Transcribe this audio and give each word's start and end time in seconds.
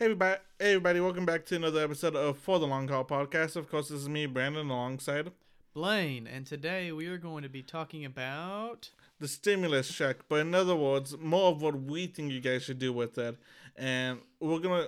Hey 0.00 0.06
everybody, 0.06 0.40
hey 0.58 0.70
everybody, 0.70 1.00
welcome 1.00 1.26
back 1.26 1.44
to 1.44 1.56
another 1.56 1.84
episode 1.84 2.16
of 2.16 2.38
For 2.38 2.58
the 2.58 2.66
Long 2.66 2.88
Haul 2.88 3.04
Podcast. 3.04 3.54
Of 3.54 3.70
course, 3.70 3.90
this 3.90 4.00
is 4.00 4.08
me, 4.08 4.24
Brandon, 4.24 4.70
alongside 4.70 5.30
Blaine, 5.74 6.26
and 6.26 6.46
today 6.46 6.90
we 6.90 7.06
are 7.08 7.18
going 7.18 7.42
to 7.42 7.50
be 7.50 7.62
talking 7.62 8.06
about 8.06 8.88
the 9.18 9.28
stimulus 9.28 9.94
check, 9.94 10.20
but 10.26 10.36
in 10.36 10.54
other 10.54 10.74
words, 10.74 11.18
more 11.18 11.50
of 11.50 11.60
what 11.60 11.82
we 11.82 12.06
think 12.06 12.32
you 12.32 12.40
guys 12.40 12.62
should 12.62 12.78
do 12.78 12.94
with 12.94 13.18
it. 13.18 13.36
And 13.76 14.20
we're 14.40 14.60
gonna 14.60 14.86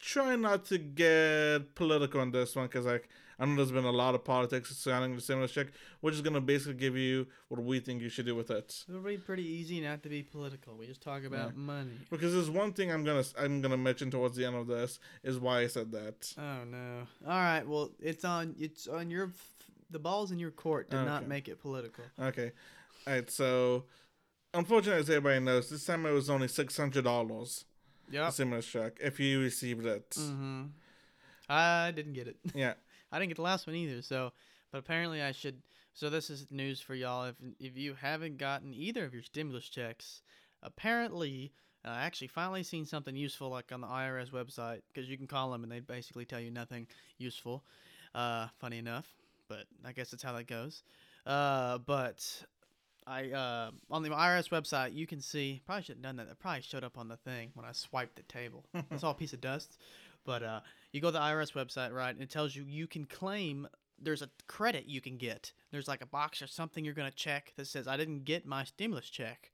try 0.00 0.36
not 0.36 0.64
to 0.66 0.78
get 0.78 1.74
political 1.74 2.22
on 2.22 2.30
this 2.30 2.56
one 2.56 2.64
because 2.64 2.86
like 2.86 3.10
I 3.38 3.44
know 3.44 3.56
there's 3.56 3.70
been 3.72 3.84
a 3.84 3.90
lot 3.92 4.14
of 4.14 4.24
politics 4.24 4.74
surrounding 4.76 5.14
the 5.14 5.20
stimulus 5.20 5.52
check. 5.52 5.66
We're 6.00 6.10
just 6.12 6.24
gonna 6.24 6.40
basically 6.40 6.74
give 6.74 6.96
you 6.96 7.26
what 7.48 7.62
we 7.62 7.80
think 7.80 8.00
you 8.00 8.08
should 8.08 8.24
do 8.26 8.34
with 8.34 8.50
it. 8.50 8.84
it'll 8.88 9.00
be 9.02 9.18
pretty 9.18 9.44
easy 9.46 9.80
not 9.80 10.02
to 10.04 10.08
be 10.08 10.22
political. 10.22 10.74
We 10.74 10.86
just 10.86 11.02
talk 11.02 11.24
about 11.24 11.50
Yeah. 11.52 11.58
money. 11.60 11.98
Because 12.10 12.32
there's 12.32 12.48
one 12.48 12.72
thing 12.72 12.90
I'm 12.90 13.04
gonna 13.04 13.24
I'm 13.38 13.60
gonna 13.60 13.76
mention 13.76 14.10
towards 14.10 14.36
the 14.36 14.46
end 14.46 14.56
of 14.56 14.66
this 14.66 14.98
is 15.22 15.38
why 15.38 15.60
I 15.60 15.66
said 15.66 15.92
that. 15.92 16.32
Oh 16.38 16.64
no! 16.64 17.06
All 17.26 17.32
right, 17.36 17.66
well 17.66 17.90
it's 18.00 18.24
on 18.24 18.54
it's 18.58 18.86
on 18.88 19.10
your 19.10 19.32
the 19.90 19.98
ball's 19.98 20.30
in 20.32 20.38
your 20.38 20.50
court 20.50 20.90
to 20.90 21.04
not 21.04 21.28
make 21.28 21.46
it 21.48 21.60
political. 21.60 22.04
Okay. 22.18 22.52
Alright, 23.06 23.30
so 23.30 23.84
unfortunately 24.54 25.00
as 25.02 25.10
everybody 25.10 25.40
knows, 25.44 25.68
this 25.70 25.84
time 25.84 26.06
it 26.06 26.12
was 26.12 26.30
only 26.30 26.48
six 26.48 26.76
hundred 26.76 27.04
dollars. 27.04 27.66
Yep. 28.10 28.32
Stimulus 28.32 28.66
check 28.66 28.96
if 29.00 29.20
you 29.20 29.40
received 29.40 29.84
it. 29.84 30.10
Mm-hmm. 30.10 30.62
I 31.48 31.92
didn't 31.94 32.14
get 32.14 32.26
it. 32.28 32.36
Yeah. 32.54 32.74
I 33.12 33.18
didn't 33.18 33.28
get 33.30 33.36
the 33.36 33.42
last 33.42 33.66
one 33.66 33.76
either. 33.76 34.02
So, 34.02 34.32
but 34.72 34.78
apparently 34.78 35.22
I 35.22 35.32
should. 35.32 35.62
So 35.94 36.10
this 36.10 36.28
is 36.28 36.46
news 36.50 36.80
for 36.80 36.94
y'all. 36.94 37.24
If 37.24 37.36
if 37.58 37.76
you 37.76 37.94
haven't 37.94 38.38
gotten 38.38 38.74
either 38.74 39.04
of 39.04 39.14
your 39.14 39.22
stimulus 39.22 39.68
checks, 39.68 40.22
apparently 40.62 41.52
uh, 41.86 41.90
I 41.90 42.02
actually 42.02 42.28
finally 42.28 42.62
seen 42.62 42.84
something 42.84 43.16
useful 43.16 43.48
like 43.48 43.72
on 43.72 43.80
the 43.80 43.86
IRS 43.86 44.30
website 44.30 44.80
because 44.92 45.08
you 45.08 45.16
can 45.16 45.26
call 45.26 45.50
them 45.50 45.62
and 45.62 45.70
they 45.70 45.80
basically 45.80 46.24
tell 46.24 46.40
you 46.40 46.50
nothing 46.50 46.86
useful. 47.18 47.64
Uh, 48.14 48.48
funny 48.58 48.78
enough, 48.78 49.06
but 49.46 49.64
I 49.84 49.92
guess 49.92 50.10
that's 50.10 50.22
how 50.22 50.32
that 50.32 50.46
goes. 50.46 50.82
Uh, 51.26 51.78
but 51.78 52.26
I 53.06 53.30
uh, 53.30 53.70
on 53.90 54.02
the 54.02 54.08
IRS 54.08 54.48
website 54.48 54.94
you 54.94 55.06
can 55.06 55.20
see 55.20 55.60
probably 55.66 55.84
should 55.84 55.96
have 55.96 56.02
done 56.02 56.16
that. 56.16 56.28
It 56.28 56.38
probably 56.38 56.62
showed 56.62 56.82
up 56.82 56.98
on 56.98 57.08
the 57.08 57.16
thing 57.16 57.50
when 57.54 57.66
I 57.66 57.72
swiped 57.72 58.16
the 58.16 58.22
table. 58.22 58.64
It's 58.90 59.04
all 59.04 59.12
a 59.12 59.14
piece 59.14 59.32
of 59.32 59.40
dust. 59.40 59.78
But 60.26 60.42
uh, 60.42 60.60
you 60.92 61.00
go 61.00 61.08
to 61.08 61.12
the 61.12 61.20
IRS 61.20 61.52
website, 61.52 61.92
right? 61.92 62.10
And 62.10 62.22
it 62.22 62.30
tells 62.30 62.54
you 62.54 62.64
you 62.64 62.86
can 62.86 63.06
claim. 63.06 63.66
There's 63.98 64.20
a 64.20 64.28
credit 64.46 64.84
you 64.86 65.00
can 65.00 65.16
get. 65.16 65.52
There's 65.72 65.88
like 65.88 66.02
a 66.02 66.06
box 66.06 66.42
or 66.42 66.46
something 66.46 66.84
you're 66.84 66.92
gonna 66.92 67.10
check 67.10 67.54
that 67.56 67.66
says 67.66 67.88
I 67.88 67.96
didn't 67.96 68.24
get 68.24 68.44
my 68.44 68.64
stimulus 68.64 69.08
check, 69.08 69.52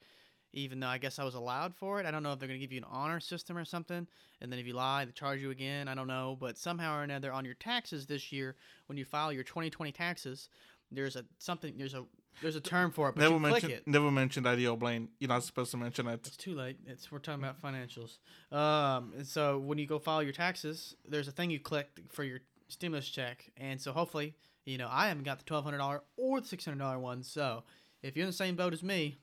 even 0.52 0.80
though 0.80 0.88
I 0.88 0.98
guess 0.98 1.20
I 1.20 1.24
was 1.24 1.36
allowed 1.36 1.76
for 1.76 2.00
it. 2.00 2.06
I 2.06 2.10
don't 2.10 2.24
know 2.24 2.32
if 2.32 2.40
they're 2.40 2.48
gonna 2.48 2.58
give 2.58 2.72
you 2.72 2.78
an 2.78 2.88
honor 2.90 3.20
system 3.20 3.56
or 3.56 3.64
something, 3.64 4.08
and 4.40 4.50
then 4.50 4.58
if 4.58 4.66
you 4.66 4.72
lie, 4.72 5.04
they 5.04 5.12
charge 5.12 5.40
you 5.40 5.50
again. 5.50 5.86
I 5.86 5.94
don't 5.94 6.08
know, 6.08 6.36
but 6.40 6.58
somehow 6.58 6.98
or 6.98 7.02
another 7.04 7.32
on 7.32 7.44
your 7.44 7.54
taxes 7.54 8.06
this 8.06 8.32
year, 8.32 8.56
when 8.86 8.98
you 8.98 9.04
file 9.04 9.32
your 9.32 9.44
2020 9.44 9.92
taxes, 9.92 10.48
there's 10.90 11.14
a 11.14 11.24
something. 11.38 11.74
There's 11.76 11.94
a 11.94 12.04
there's 12.40 12.56
a 12.56 12.60
term 12.60 12.90
for 12.90 13.08
it, 13.08 13.14
but 13.14 13.22
never 13.22 13.34
you 13.34 13.40
click 13.40 13.52
mention 13.52 13.70
it. 13.70 13.86
never 13.86 14.10
mention 14.10 14.46
IDO 14.46 14.76
Blaine. 14.76 15.08
You're 15.18 15.28
not 15.28 15.44
supposed 15.44 15.70
to 15.72 15.76
mention 15.76 16.06
it. 16.06 16.26
It's 16.26 16.36
too 16.36 16.54
late. 16.54 16.78
It's 16.86 17.10
we're 17.12 17.18
talking 17.18 17.42
about 17.42 17.60
financials. 17.60 18.18
Um, 18.50 19.12
and 19.16 19.26
so 19.26 19.58
when 19.58 19.78
you 19.78 19.86
go 19.86 19.98
file 19.98 20.22
your 20.22 20.32
taxes, 20.32 20.96
there's 21.08 21.28
a 21.28 21.32
thing 21.32 21.50
you 21.50 21.60
click 21.60 21.88
for 22.10 22.24
your 22.24 22.40
stimulus 22.68 23.08
check, 23.08 23.50
and 23.56 23.80
so 23.80 23.92
hopefully, 23.92 24.34
you 24.64 24.78
know, 24.78 24.88
I 24.90 25.08
haven't 25.08 25.24
got 25.24 25.38
the 25.38 25.44
twelve 25.44 25.64
hundred 25.64 25.78
dollar 25.78 26.02
or 26.16 26.40
the 26.40 26.46
six 26.46 26.64
hundred 26.64 26.78
dollar 26.78 26.98
one. 26.98 27.22
So 27.22 27.64
if 28.02 28.16
you're 28.16 28.24
in 28.24 28.30
the 28.30 28.36
same 28.36 28.56
boat 28.56 28.72
as 28.72 28.82
me, 28.82 29.18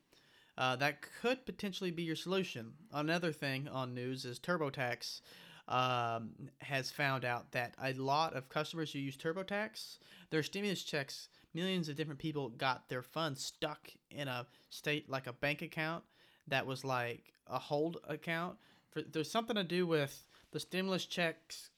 uh, 0.58 0.76
that 0.78 1.02
could 1.22 1.46
potentially 1.46 1.92
be 1.92 2.04
your 2.04 2.16
solution. 2.16 2.74
Another 2.94 3.32
thing 3.32 3.68
on 3.70 3.94
news 3.94 4.26
is 4.26 4.40
TurboTax 4.40 5.22
um, 5.70 6.32
has 6.60 6.92
found 6.92 7.24
out 7.24 7.52
that 7.52 7.76
a 7.82 7.94
lot 7.94 8.34
of 8.34 8.50
customers 8.50 8.92
who 8.92 9.00
use 9.00 9.16
TurboTax, 9.16 9.98
their 10.32 10.44
stimulus 10.44 10.84
checks, 10.84 11.30
millions 11.54 11.90
of 11.90 11.96
different 11.96 12.20
people 12.20 12.50
got 12.50 12.90
their 12.90 13.02
funds 13.02 13.44
stuck 13.44 13.90
in 14.12 14.28
a 14.28 14.46
state 14.70 15.10
like 15.10 15.28
a 15.28 15.34
bank 15.34 15.62
account 15.62 16.04
that 16.48 16.66
was 16.66 16.84
like 16.84 17.34
a 17.48 17.60
hold 17.60 17.98
account. 18.08 18.58
For, 18.92 19.02
there's 19.02 19.32
something 19.32 19.56
to 19.56 19.64
do 19.64 19.86
with 19.88 20.26
the 20.52 20.60
stimulus 20.60 21.06
checks 21.06 21.70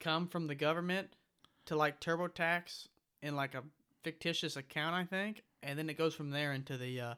come 0.00 0.26
from 0.26 0.46
the 0.46 0.54
government 0.54 1.08
to 1.66 1.76
like 1.76 2.00
TurboTax 2.00 2.88
in 3.22 3.36
like 3.36 3.54
a 3.54 3.62
fictitious 4.02 4.56
account, 4.56 4.94
I 4.94 5.04
think, 5.04 5.42
and 5.62 5.78
then 5.78 5.90
it 5.90 5.98
goes 5.98 6.14
from 6.14 6.30
there 6.30 6.52
into 6.52 6.76
the 6.76 7.00
uh, 7.00 7.14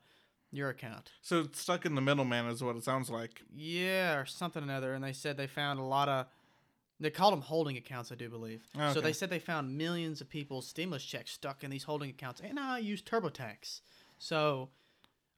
your 0.51 0.71
account. 0.71 1.13
So 1.21 1.41
it's 1.41 1.61
stuck 1.61 1.85
in 1.85 1.95
the 1.95 2.01
middleman 2.01 2.47
is 2.47 2.63
what 2.63 2.77
it 2.77 2.85
sounds 2.85 3.11
like. 3.11 3.43
Yeah, 3.55 4.19
or 4.19 4.27
something 4.27 4.63
or 4.63 4.65
another. 4.65 4.95
And 4.95 5.05
they 5.05 5.13
said 5.13 5.37
they 5.37 5.47
found 5.47 5.79
a 5.79 5.85
lot 5.85 6.09
of. 6.09 6.27
They 7.01 7.11
called 7.11 7.33
them 7.33 7.43
holding 7.43 7.77
accounts, 7.77 8.11
I 8.11 8.17
do 8.17 8.29
believe. 8.29 8.63
So 8.93 9.01
they 9.01 9.13
said 9.13 9.31
they 9.31 9.39
found 9.39 9.77
millions 9.79 10.21
of 10.21 10.29
people's 10.29 10.67
stimulus 10.67 11.05
checks 11.05 11.31
stuck 11.31 11.63
in 11.63 11.71
these 11.71 11.85
holding 11.85 12.11
accounts, 12.11 12.41
and 12.41 12.59
I 12.59 12.79
use 12.79 13.03
TurboTax. 13.03 13.81
So 14.19 14.71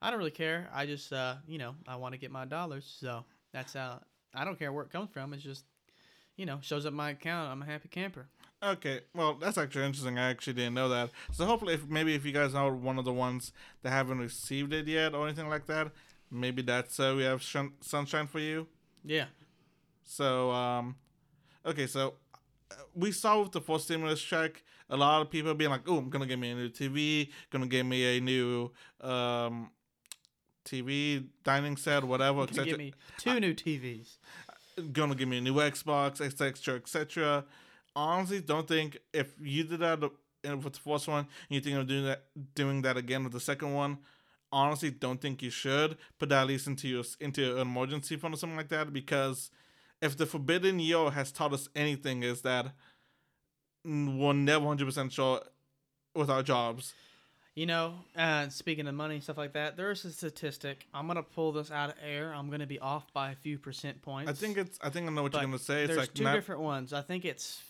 I 0.01 0.11
don't 0.11 0.19
really 0.19 0.31
care. 0.31 0.69
I 0.73 0.87
just, 0.87 1.13
uh, 1.13 1.35
you 1.47 1.59
know, 1.59 1.75
I 1.87 1.97
want 1.97 2.15
to 2.15 2.19
get 2.19 2.31
my 2.31 2.47
dollars. 2.47 2.91
So 3.01 3.25
that's 3.53 3.75
how. 3.75 4.01
I 4.35 4.45
don't 4.45 4.59
care 4.59 4.73
where 4.73 4.85
it 4.85 4.91
comes 4.93 5.11
from. 5.11 5.35
It's 5.35 5.43
just, 5.43 5.65
you 6.37 6.47
know, 6.47 6.59
shows 6.63 6.87
up 6.87 6.93
my 6.93 7.11
account. 7.11 7.51
I'm 7.51 7.63
a 7.63 7.67
happy 7.67 7.89
camper. 7.89 8.29
Okay, 8.63 9.01
well 9.15 9.35
that's 9.35 9.57
actually 9.59 9.87
interesting. 9.87 10.19
I 10.19 10.31
actually 10.31 10.53
didn't 10.53 10.75
know 10.75 10.89
that. 10.91 11.11
So 11.33 11.47
hopefully, 11.47 11.75
if 11.75 11.89
maybe 11.89 12.15
if 12.15 12.25
you 12.27 12.33
guys 12.33 12.55
are 12.55 12.73
one 12.73 12.99
of 12.99 13.05
the 13.05 13.13
ones 13.13 13.53
that 13.83 13.91
haven't 13.91 14.19
received 14.19 14.73
it 14.73 14.87
yet 14.87 15.15
or 15.15 15.27
anything 15.27 15.49
like 15.49 15.67
that, 15.67 15.93
maybe 16.31 16.63
that's 16.63 17.01
uh, 17.01 17.15
we 17.17 17.25
have 17.25 17.43
shun- 17.43 17.73
sunshine 17.81 18.27
for 18.27 18.39
you. 18.39 18.67
Yeah. 19.05 19.27
So 20.05 20.51
um, 20.51 20.97
okay, 21.65 21.87
so 21.87 22.15
uh, 22.71 22.75
we 22.95 23.13
saw 23.13 23.43
with 23.43 23.53
the 23.53 23.61
first 23.61 23.85
stimulus 23.85 24.23
check, 24.23 24.63
a 24.89 24.97
lot 24.97 25.23
of 25.23 25.31
people 25.31 25.55
being 25.55 25.71
like, 25.71 25.89
"Oh, 25.89 25.99
I'm 25.99 26.11
gonna 26.11 26.27
get 26.27 26.39
me 26.39 26.51
a 26.51 26.55
new 26.55 26.69
TV, 26.69 27.31
gonna 27.51 27.67
get 27.67 27.85
me 27.85 28.17
a 28.17 28.21
new 28.21 28.71
um, 29.01 29.71
TV 30.65 31.25
dining 31.45 31.77
set, 31.77 32.05
whatever, 32.05 32.43
etc. 32.43 32.65
give 32.65 32.79
me 32.79 32.95
two 33.19 33.41
new 33.41 33.55
TVs. 33.55 34.17
gonna 34.93 35.15
give 35.15 35.29
me 35.29 35.39
a 35.39 35.41
new 35.41 35.55
Xbox, 35.55 36.21
etc., 36.21 36.77
etc. 36.77 37.45
Honestly, 37.95 38.41
don't 38.41 38.69
think 38.69 38.99
if 39.13 39.33
you 39.41 39.65
did 39.65 39.81
that 39.81 40.03
uh, 40.03 40.57
with 40.57 40.75
the 40.75 40.81
first 40.81 41.09
one, 41.09 41.21
and 41.21 41.27
you 41.49 41.61
think 41.61 41.77
of 41.77 41.87
doing 41.87 42.05
that, 42.05 42.25
doing 42.55 42.83
that 42.83 42.97
again 42.97 43.25
with 43.25 43.33
the 43.33 43.41
second 43.41 43.75
one. 43.75 43.99
Honestly, 44.53 44.91
don't 44.91 45.21
think 45.21 45.43
you 45.43 45.51
should 45.51 45.97
put 46.19 46.29
that 46.29 46.43
at 46.43 46.47
least 46.49 46.67
into 46.67 46.89
your 46.89 47.05
into 47.21 47.55
an 47.55 47.63
emergency 47.63 48.17
fund 48.17 48.35
or 48.35 48.37
something 48.37 48.57
like 48.57 48.69
that. 48.69 48.93
Because 48.93 49.51
if 50.01 50.17
the 50.17 50.27
forbidden 50.27 50.79
year 50.79 51.11
has 51.11 51.33
taught 51.33 51.53
us 51.53 51.69
anything, 51.75 52.23
is 52.23 52.43
that 52.43 52.73
we're 53.85 54.33
never 54.33 54.67
hundred 54.67 54.87
percent 54.87 55.13
sure 55.13 55.43
with 56.15 56.31
our 56.31 56.43
jobs. 56.43 56.95
You 57.55 57.67
know, 57.67 57.95
uh, 58.17 58.49
speaking 58.49 58.87
of 58.87 58.95
money 58.95 59.21
stuff 59.21 59.37
like 59.37 59.53
that, 59.55 59.77
there's 59.77 60.05
a 60.05 60.13
statistic. 60.13 60.87
I'm 60.95 61.07
gonna 61.07 61.23
pull 61.23 61.53
this 61.53 61.71
out 61.71 61.91
of 61.91 61.97
air. 62.03 62.33
I'm 62.35 62.49
gonna 62.51 62.67
be 62.67 62.79
off 62.79 63.13
by 63.13 63.33
a 63.33 63.35
few 63.35 63.59
percent 63.59 64.01
points. 64.03 64.31
I 64.31 64.35
think 64.35 64.57
it's. 64.57 64.79
I 64.83 64.91
think 64.91 65.09
I 65.09 65.13
know 65.13 65.23
what 65.23 65.33
you're 65.33 65.43
gonna 65.43 65.59
say. 65.59 65.83
It's 65.83 65.89
there's 65.89 65.99
like 65.99 66.15
two 66.15 66.25
not, 66.25 66.35
different 66.35 66.61
ones. 66.61 66.93
I 66.93 67.03
think 67.03 67.25
it's 67.25 67.61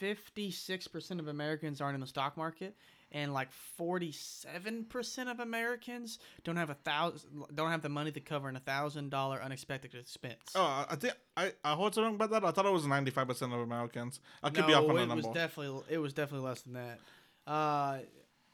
56% 0.00 1.18
of 1.18 1.28
Americans 1.28 1.80
aren't 1.80 1.94
in 1.94 2.00
the 2.00 2.06
stock 2.06 2.36
market, 2.36 2.74
and 3.12 3.32
like 3.34 3.48
47% 3.78 5.30
of 5.30 5.40
Americans 5.40 6.18
don't 6.44 6.56
have 6.56 6.70
a 6.70 6.74
thousand, 6.74 7.44
don't 7.54 7.70
have 7.70 7.82
the 7.82 7.88
money 7.88 8.12
to 8.12 8.20
cover 8.20 8.48
an 8.48 8.56
a 8.56 8.60
thousand 8.60 9.10
dollar 9.10 9.40
unexpected 9.42 9.94
expense. 9.94 10.52
Oh, 10.54 10.86
I 10.88 10.96
think 10.96 11.14
I 11.36 11.52
I 11.64 11.74
heard 11.76 11.94
something 11.94 12.14
about 12.14 12.30
that. 12.30 12.44
I 12.44 12.50
thought 12.50 12.66
it 12.66 12.72
was 12.72 12.86
ninety 12.86 13.10
five 13.10 13.28
percent 13.28 13.52
of 13.52 13.60
Americans. 13.60 14.20
I 14.42 14.50
could 14.50 14.60
no, 14.60 14.66
be 14.66 14.74
off 14.74 14.88
on 14.88 14.96
the 14.96 15.02
it 15.02 15.16
was 15.16 15.26
definitely 15.28 15.82
it 15.90 15.98
was 15.98 16.12
definitely 16.12 16.46
less 16.46 16.62
than 16.62 16.74
that. 16.74 16.98
Uh, 17.46 17.98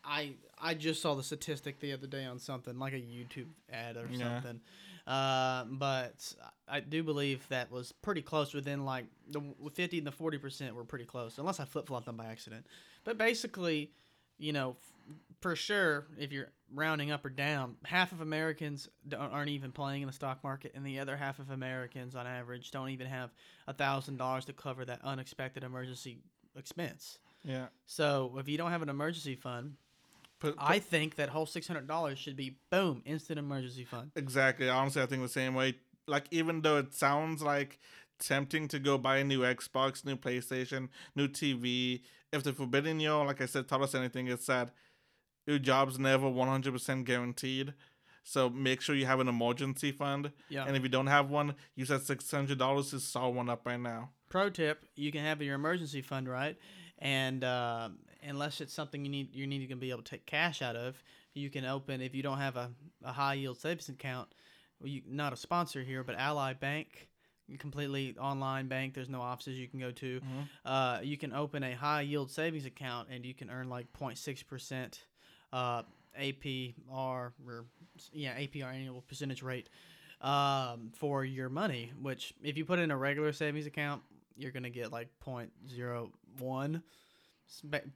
I 0.04 0.32
I 0.60 0.74
just 0.74 1.02
saw 1.02 1.14
the 1.14 1.22
statistic 1.22 1.80
the 1.80 1.92
other 1.92 2.06
day 2.06 2.24
on 2.24 2.38
something 2.38 2.78
like 2.78 2.94
a 2.94 2.96
YouTube 2.96 3.48
ad 3.70 3.96
or 3.96 4.06
Yeah. 4.10 4.40
something. 4.40 4.60
Uh, 5.06 5.64
but 5.70 6.34
I 6.66 6.80
do 6.80 7.04
believe 7.04 7.46
that 7.48 7.70
was 7.70 7.92
pretty 7.92 8.22
close 8.22 8.52
within 8.52 8.84
like 8.84 9.04
the 9.28 9.40
50 9.72 9.98
and 9.98 10.06
the 10.06 10.12
40 10.12 10.38
percent 10.38 10.74
were 10.74 10.84
pretty 10.84 11.04
close, 11.04 11.38
unless 11.38 11.60
I 11.60 11.64
flip 11.64 11.86
flopped 11.86 12.06
them 12.06 12.16
by 12.16 12.26
accident. 12.26 12.66
But 13.04 13.18
basically, 13.18 13.92
you 14.38 14.52
know, 14.52 14.76
f- 14.80 15.14
for 15.40 15.56
sure, 15.56 16.06
if 16.18 16.32
you're 16.32 16.48
rounding 16.74 17.10
up 17.10 17.24
or 17.24 17.30
down, 17.30 17.76
half 17.84 18.12
of 18.12 18.20
Americans 18.20 18.88
don't, 19.06 19.32
aren't 19.32 19.50
even 19.50 19.72
playing 19.72 20.02
in 20.02 20.06
the 20.06 20.12
stock 20.12 20.42
market, 20.42 20.72
and 20.74 20.84
the 20.84 20.98
other 20.98 21.16
half 21.16 21.38
of 21.38 21.50
Americans, 21.50 22.14
on 22.14 22.26
average, 22.26 22.70
don't 22.70 22.88
even 22.90 23.06
have 23.06 23.30
a 23.68 23.72
thousand 23.72 24.16
dollars 24.16 24.44
to 24.46 24.52
cover 24.52 24.84
that 24.84 25.00
unexpected 25.04 25.62
emergency 25.62 26.18
expense. 26.56 27.18
yeah. 27.44 27.66
So 27.86 28.34
if 28.38 28.48
you 28.48 28.58
don't 28.58 28.70
have 28.70 28.82
an 28.82 28.88
emergency 28.88 29.34
fund, 29.36 29.74
Put, 30.38 30.54
I 30.58 30.80
think 30.80 31.16
that 31.16 31.30
whole 31.30 31.46
six 31.46 31.66
hundred 31.66 31.86
dollars 31.86 32.18
should 32.18 32.36
be 32.36 32.58
boom 32.70 33.02
instant 33.06 33.38
emergency 33.38 33.84
fund. 33.84 34.10
Exactly. 34.16 34.68
Honestly, 34.68 35.00
I 35.02 35.06
think 35.06 35.22
the 35.22 35.28
same 35.28 35.54
way. 35.54 35.76
Like, 36.06 36.26
even 36.30 36.60
though 36.62 36.76
it 36.76 36.94
sounds 36.94 37.42
like 37.42 37.78
tempting 38.18 38.68
to 38.68 38.78
go 38.78 38.98
buy 38.98 39.18
a 39.18 39.24
new 39.24 39.40
Xbox, 39.40 40.04
new 40.04 40.16
PlayStation, 40.16 40.88
new 41.14 41.26
TV, 41.26 42.02
if 42.36 42.44
the 42.44 42.52
Forbidden 42.52 43.00
Year, 43.00 43.14
like 43.24 43.40
I 43.40 43.46
said, 43.46 43.68
taught 43.68 43.82
us 43.82 43.94
anything, 43.94 44.28
it's 44.28 44.46
that 44.46 44.70
your 45.46 45.58
job's 45.58 45.98
never 45.98 46.26
100% 46.26 47.04
guaranteed. 47.04 47.74
So 48.22 48.50
make 48.50 48.80
sure 48.80 48.96
you 48.96 49.06
have 49.06 49.20
an 49.20 49.28
emergency 49.28 49.92
fund. 49.92 50.32
Yeah. 50.48 50.64
And 50.66 50.76
if 50.76 50.82
you 50.82 50.88
don't 50.88 51.06
have 51.06 51.30
one, 51.30 51.54
use 51.76 51.88
that 51.88 52.02
six 52.02 52.28
hundred 52.28 52.58
dollars 52.58 52.90
to 52.90 52.98
start 52.98 53.32
one 53.32 53.48
up 53.48 53.64
right 53.64 53.78
now. 53.78 54.10
Pro 54.28 54.50
tip: 54.50 54.84
You 54.96 55.12
can 55.12 55.22
have 55.22 55.40
your 55.40 55.54
emergency 55.54 56.02
fund, 56.02 56.28
right? 56.28 56.56
And 56.98 57.44
uh, 57.44 57.90
unless 58.24 58.60
it's 58.60 58.74
something 58.74 59.04
you 59.04 59.10
need, 59.12 59.32
you 59.32 59.46
need 59.46 59.68
to 59.68 59.76
be 59.76 59.90
able 59.90 60.02
to 60.02 60.10
take 60.10 60.26
cash 60.26 60.60
out 60.60 60.74
of. 60.74 61.00
You 61.34 61.50
can 61.50 61.64
open 61.64 62.00
if 62.00 62.16
you 62.16 62.22
don't 62.24 62.38
have 62.38 62.56
a, 62.56 62.72
a 63.04 63.12
high 63.12 63.34
yield 63.34 63.58
savings 63.58 63.88
account. 63.88 64.28
Well, 64.80 64.88
you, 64.88 65.02
not 65.06 65.32
a 65.32 65.36
sponsor 65.36 65.82
here, 65.84 66.02
but 66.02 66.16
Ally 66.18 66.52
Bank, 66.54 67.08
completely 67.58 68.16
online 68.18 68.66
bank. 68.68 68.94
There's 68.94 69.08
no 69.08 69.20
offices 69.20 69.58
you 69.58 69.68
can 69.68 69.78
go 69.80 69.90
to. 69.92 70.20
Uh, 70.64 70.98
you 71.02 71.16
can 71.16 71.32
open 71.32 71.62
a 71.62 71.74
high 71.74 72.02
yield 72.02 72.30
savings 72.30 72.66
account 72.66 73.08
and 73.10 73.24
you 73.24 73.34
can 73.34 73.50
earn 73.50 73.68
like 73.68 73.86
0.6 73.92 74.46
percent 74.46 75.04
uh, 75.52 75.82
APR 76.20 76.74
or 77.46 77.64
yeah 78.12 78.36
APR 78.38 78.72
annual 78.74 79.02
percentage 79.02 79.42
rate 79.42 79.68
um, 80.20 80.90
for 80.94 81.24
your 81.24 81.48
money. 81.48 81.92
Which 82.02 82.34
if 82.42 82.56
you 82.56 82.64
put 82.64 82.78
in 82.78 82.90
a 82.90 82.96
regular 82.96 83.32
savings 83.32 83.66
account, 83.66 84.02
you're 84.36 84.52
gonna 84.52 84.70
get 84.70 84.92
like 84.92 85.08
0.01 85.24 86.82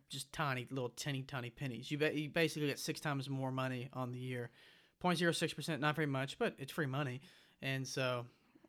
just 0.08 0.32
tiny 0.32 0.67
little 0.70 0.91
tiny 0.91 1.23
tiny 1.23 1.50
pennies. 1.50 1.91
You, 1.91 1.99
ba- 1.99 2.17
you 2.17 2.29
basically 2.29 2.69
get 2.69 2.79
six 2.79 3.00
times 3.00 3.29
more 3.29 3.50
money 3.50 3.88
on 3.93 4.12
the 4.12 4.19
year. 4.19 4.50
0.06 5.03 5.56
percent, 5.56 5.81
not 5.81 5.96
very 5.96 6.06
much, 6.06 6.38
but 6.38 6.55
it's 6.58 6.73
free 6.73 6.87
money. 6.87 7.20
And 7.62 7.87
so, 7.87 8.26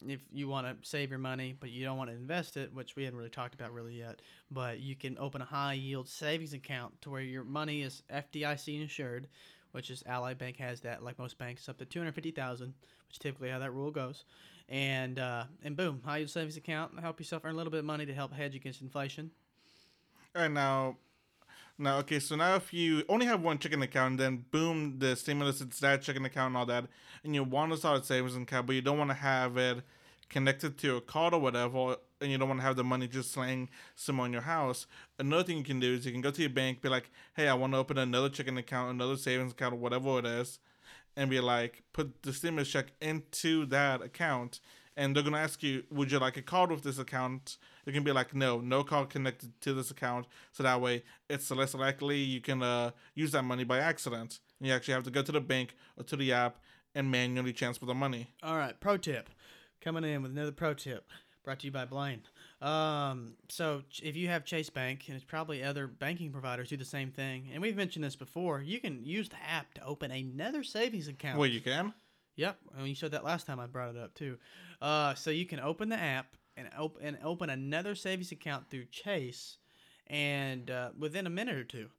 if 0.07 0.19
you 0.31 0.47
want 0.47 0.67
to 0.67 0.87
save 0.87 1.09
your 1.09 1.19
money 1.19 1.55
but 1.59 1.69
you 1.69 1.83
don't 1.83 1.97
want 1.97 2.09
to 2.09 2.15
invest 2.15 2.57
it, 2.57 2.73
which 2.73 2.95
we 2.95 3.03
haven't 3.03 3.17
really 3.17 3.29
talked 3.29 3.53
about 3.53 3.73
really 3.73 3.97
yet, 3.97 4.21
but 4.49 4.79
you 4.79 4.95
can 4.95 5.17
open 5.17 5.41
a 5.41 5.45
high 5.45 5.73
yield 5.73 6.07
savings 6.07 6.53
account 6.53 7.01
to 7.01 7.09
where 7.09 7.21
your 7.21 7.43
money 7.43 7.81
is 7.81 8.03
FDIC 8.11 8.81
insured, 8.81 9.27
which 9.71 9.89
is 9.89 10.03
Ally 10.05 10.33
Bank 10.33 10.57
has 10.57 10.81
that, 10.81 11.03
like 11.03 11.19
most 11.19 11.37
banks, 11.37 11.69
up 11.69 11.77
to 11.77 11.85
250,000, 11.85 12.73
which 13.07 13.19
typically 13.19 13.49
how 13.49 13.59
that 13.59 13.71
rule 13.71 13.91
goes. 13.91 14.25
And 14.69 15.19
uh, 15.19 15.45
and 15.63 15.75
boom, 15.75 16.01
high 16.05 16.19
yield 16.19 16.29
savings 16.29 16.55
account 16.55 16.97
help 16.99 17.19
yourself 17.19 17.43
earn 17.43 17.53
a 17.53 17.57
little 17.57 17.71
bit 17.71 17.79
of 17.79 17.85
money 17.85 18.05
to 18.05 18.13
help 18.13 18.31
hedge 18.31 18.55
against 18.55 18.81
inflation. 18.81 19.31
Right 20.33 20.49
now, 20.49 20.95
now 21.77 21.97
okay. 21.99 22.19
So 22.19 22.35
now 22.35 22.55
if 22.55 22.73
you 22.73 23.03
only 23.09 23.25
have 23.25 23.41
one 23.41 23.57
checking 23.57 23.81
account, 23.81 24.17
then 24.17 24.45
boom, 24.51 24.99
the 24.99 25.15
stimulus 25.15 25.61
it's 25.61 25.79
that 25.79 26.01
checking 26.01 26.25
account 26.25 26.47
and 26.49 26.57
all 26.57 26.65
that, 26.65 26.85
and 27.23 27.35
you 27.35 27.43
want 27.43 27.71
to 27.71 27.77
start 27.77 28.01
a 28.01 28.03
savings 28.03 28.35
account, 28.35 28.67
but 28.67 28.73
you 28.73 28.81
don't 28.81 28.97
want 28.97 29.09
to 29.09 29.15
have 29.15 29.57
it 29.57 29.81
connected 30.29 30.77
to 30.77 30.87
your 30.87 31.01
card 31.01 31.33
or 31.33 31.41
whatever, 31.41 31.97
and 32.21 32.31
you 32.31 32.37
don't 32.37 32.47
want 32.47 32.59
to 32.59 32.65
have 32.65 32.77
the 32.77 32.83
money 32.83 33.07
just 33.07 33.35
laying 33.35 33.69
somewhere 33.95 34.27
in 34.27 34.33
your 34.33 34.41
house. 34.41 34.87
Another 35.19 35.43
thing 35.43 35.57
you 35.57 35.63
can 35.63 35.79
do 35.79 35.93
is 35.93 36.05
you 36.05 36.11
can 36.11 36.21
go 36.21 36.31
to 36.31 36.41
your 36.41 36.49
bank, 36.49 36.81
be 36.81 36.87
like, 36.89 37.11
hey, 37.35 37.49
I 37.49 37.53
want 37.53 37.73
to 37.73 37.77
open 37.77 37.97
another 37.97 38.29
checking 38.29 38.57
account, 38.57 38.91
another 38.91 39.17
savings 39.17 39.51
account, 39.51 39.73
or 39.73 39.77
whatever 39.77 40.19
it 40.19 40.25
is, 40.25 40.59
and 41.17 41.29
be 41.29 41.41
like, 41.41 41.83
put 41.91 42.23
the 42.23 42.31
stimulus 42.31 42.69
check 42.69 42.93
into 43.01 43.65
that 43.65 44.01
account. 44.01 44.61
And 44.97 45.15
they're 45.15 45.23
gonna 45.23 45.37
ask 45.37 45.63
you, 45.63 45.83
would 45.89 46.11
you 46.11 46.19
like 46.19 46.37
a 46.37 46.41
card 46.41 46.71
with 46.71 46.83
this 46.83 46.99
account? 46.99 47.57
You 47.85 47.93
can 47.93 48.03
be 48.03 48.11
like, 48.11 48.35
no, 48.35 48.59
no 48.59 48.83
card 48.83 49.09
connected 49.09 49.59
to 49.61 49.73
this 49.73 49.89
account. 49.91 50.27
So 50.51 50.63
that 50.63 50.81
way, 50.81 51.03
it's 51.29 51.49
less 51.51 51.73
likely 51.73 52.17
you 52.17 52.41
can 52.41 52.61
uh, 52.61 52.91
use 53.15 53.31
that 53.31 53.43
money 53.43 53.63
by 53.63 53.79
accident. 53.79 54.39
And 54.59 54.67
you 54.67 54.73
actually 54.73 54.93
have 54.93 55.03
to 55.03 55.11
go 55.11 55.21
to 55.21 55.31
the 55.31 55.41
bank 55.41 55.75
or 55.97 56.03
to 56.03 56.15
the 56.15 56.33
app 56.33 56.57
and 56.93 57.09
manually 57.09 57.53
transfer 57.53 57.85
the 57.85 57.93
money. 57.93 58.27
All 58.43 58.57
right, 58.57 58.79
pro 58.79 58.97
tip. 58.97 59.29
Coming 59.79 60.03
in 60.03 60.21
with 60.21 60.31
another 60.31 60.51
pro 60.51 60.73
tip 60.73 61.09
brought 61.43 61.59
to 61.59 61.65
you 61.65 61.71
by 61.71 61.85
Blaine. 61.85 62.21
Um, 62.61 63.33
so 63.49 63.81
if 64.03 64.15
you 64.15 64.27
have 64.27 64.45
Chase 64.45 64.69
Bank, 64.69 65.05
and 65.07 65.15
it's 65.15 65.25
probably 65.25 65.63
other 65.63 65.87
banking 65.87 66.31
providers 66.31 66.69
do 66.69 66.77
the 66.77 66.85
same 66.85 67.11
thing, 67.11 67.49
and 67.51 67.61
we've 67.61 67.75
mentioned 67.75 68.05
this 68.05 68.15
before, 68.15 68.61
you 68.61 68.79
can 68.79 69.03
use 69.03 69.29
the 69.29 69.41
app 69.49 69.73
to 69.75 69.83
open 69.83 70.11
another 70.11 70.63
savings 70.63 71.07
account. 71.07 71.39
Well, 71.39 71.49
you 71.49 71.61
can. 71.61 71.93
Yep, 72.35 72.57
and 72.77 72.87
you 72.87 72.95
showed 72.95 73.11
that 73.11 73.23
last 73.23 73.45
time 73.45 73.59
I 73.59 73.67
brought 73.67 73.95
it 73.95 74.01
up 74.01 74.13
too. 74.13 74.37
Uh, 74.81 75.13
so 75.15 75.29
you 75.29 75.45
can 75.45 75.59
open 75.59 75.89
the 75.89 75.99
app 75.99 76.37
and 76.57 76.69
open 76.77 77.05
and 77.05 77.17
open 77.23 77.49
another 77.49 77.95
savings 77.95 78.31
account 78.31 78.69
through 78.69 78.85
Chase, 78.85 79.57
and 80.07 80.69
uh, 80.71 80.89
within 80.97 81.27
a 81.27 81.29
minute 81.29 81.55
or 81.55 81.63
two, 81.63 81.89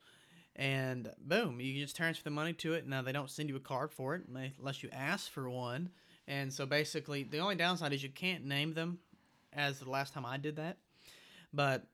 and 0.57 1.11
boom, 1.19 1.61
you 1.61 1.81
just 1.81 1.97
transfer 1.97 2.25
the 2.25 2.31
money 2.31 2.53
to 2.55 2.75
it. 2.75 2.87
Now 2.87 3.03
they 3.03 3.13
don't 3.13 3.31
send 3.31 3.49
you 3.49 3.57
a 3.57 3.61
card 3.61 3.93
for 3.93 4.15
it 4.15 4.23
unless 4.59 4.83
you 4.83 4.89
ask 4.93 5.31
for 5.31 5.49
one. 5.49 5.91
And 6.29 6.53
so 6.53 6.67
basically, 6.67 7.25
the 7.25 7.39
only 7.39 7.57
downside 7.57 7.93
is 7.93 8.03
you 8.03 8.09
can't 8.09 8.45
name 8.45 8.75
them, 8.75 8.99
as 9.53 9.81
the 9.81 9.91
last 9.91 10.15
time 10.15 10.25
I 10.25 10.37
did 10.37 10.57
that. 10.57 10.79
But 11.53 11.85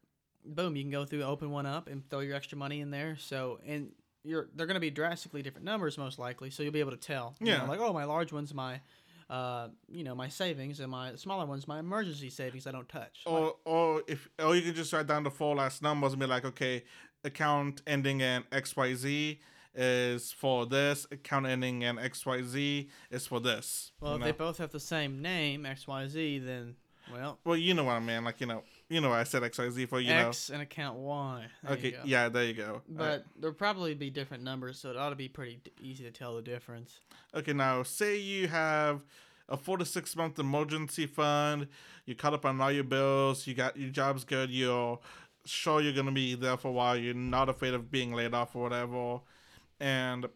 boom, 0.45 0.77
you 0.77 0.83
can 0.83 0.91
go 0.91 1.05
through, 1.05 1.23
open 1.23 1.51
one 1.51 1.67
up, 1.67 1.89
and 1.89 2.09
throw 2.09 2.21
your 2.21 2.37
extra 2.37 2.59
money 2.59 2.81
in 2.81 2.91
there. 2.91 3.17
So 3.19 3.59
and 3.67 3.91
you're 4.25 4.49
they're 4.55 4.67
going 4.67 4.75
to 4.75 4.81
be 4.81 4.91
drastically 4.91 5.43
different 5.43 5.65
numbers 5.65 5.97
most 5.99 6.19
likely, 6.19 6.51
so 6.51 6.63
you'll 6.63 6.73
be 6.73 6.81
able 6.81 6.91
to 6.91 6.97
tell. 6.97 7.35
You 7.41 7.47
know, 7.47 7.53
Yeah. 7.53 7.69
like 7.69 7.81
oh, 7.81 7.93
my 7.93 8.05
large 8.05 8.33
one's 8.33 8.53
my, 8.55 8.81
uh, 9.31 9.69
you 9.91 10.05
know, 10.05 10.15
my 10.15 10.29
savings, 10.29 10.81
and 10.81 10.91
my 10.91 11.15
smaller 11.17 11.47
one's 11.47 11.69
my 11.69 11.79
emergency 11.79 12.31
savings 12.31 12.67
I 12.67 12.73
don't 12.73 12.89
touch. 12.89 13.23
Like, 13.27 13.35
Or 13.35 13.55
or 13.65 14.03
if 14.07 14.29
or 14.39 14.57
you 14.57 14.63
can 14.63 14.75
just 14.75 14.93
write 14.93 15.07
down 15.07 15.23
the 15.25 15.31
four 15.31 15.55
last 15.57 15.83
numbers 15.83 16.13
and 16.13 16.21
be 16.21 16.27
like, 16.27 16.45
okay, 16.45 16.85
account 17.25 17.83
ending 17.87 18.21
in 18.21 18.43
XYZ 18.53 19.39
is 19.75 20.33
for 20.33 20.67
this, 20.67 21.07
account 21.13 21.47
ending 21.47 21.83
in 21.83 21.97
XYZ 21.97 22.89
is 23.11 23.27
for 23.27 23.39
this. 23.41 23.93
well, 24.01 24.15
if 24.15 24.21
know? 24.21 24.27
they 24.27 24.33
both 24.33 24.59
have 24.59 24.73
the 24.73 24.81
same 24.81 25.23
name 25.23 25.65
X 25.67 25.87
Y 25.87 26.09
Z, 26.09 26.39
then 26.41 26.75
well, 27.13 27.39
well, 27.45 27.57
you 27.57 27.73
know 27.75 27.85
what 27.85 27.93
I 27.97 28.01
mean. 28.01 28.25
Like, 28.25 28.41
you 28.41 28.47
know, 28.47 28.63
you 28.89 29.01
know, 29.01 29.13
I 29.13 29.25
said 29.25 29.43
XYZ 29.43 29.89
for, 29.89 30.01
you 30.01 30.13
X 30.13 30.51
and 30.51 30.63
account 30.63 30.99
Y. 30.99 31.47
There 31.63 31.73
Okay, 31.73 31.97
yeah, 32.05 32.29
there 32.29 32.45
you 32.45 32.55
go. 32.55 32.83
But 32.89 33.25
there'll 33.39 33.55
probably 33.55 33.95
be 33.95 34.11
different 34.11 34.43
numbers, 34.43 34.79
so 34.79 34.91
it 34.91 34.97
ought 34.97 35.11
to 35.11 35.17
be 35.17 35.29
pretty 35.29 35.61
d- 35.63 35.73
easy 35.81 36.05
to 36.05 36.11
tell 36.11 36.37
the 36.37 36.43
difference. 36.43 37.01
Okay, 37.35 37.53
now 37.53 37.83
say 37.83 38.17
you 38.19 38.49
have 38.49 39.03
a 39.49 39.57
four 39.57 39.77
to 39.79 39.85
six 39.85 40.17
month 40.17 40.39
emergency 40.39 41.07
fund. 41.07 41.69
You 42.07 42.15
caught 42.15 42.35
up 42.35 42.47
on 42.47 42.61
all 42.61 42.73
your 42.73 42.85
bills. 42.85 43.47
You 43.47 43.55
got 43.55 43.77
your 43.77 43.91
job's 43.91 44.25
good. 44.25 44.51
You're 44.51 44.99
sure 45.45 45.81
you're 45.81 45.93
gonna 45.93 46.13
be 46.13 46.35
there 46.35 46.57
for 46.57 46.69
a 46.69 46.73
while. 46.73 46.97
You're 46.97 47.15
not 47.15 47.49
afraid 47.49 47.75
of 47.75 47.91
being 47.91 48.13
laid 48.15 48.33
off 48.33 48.57
or 48.57 48.63
whatever, 48.63 49.21
and 49.81 50.27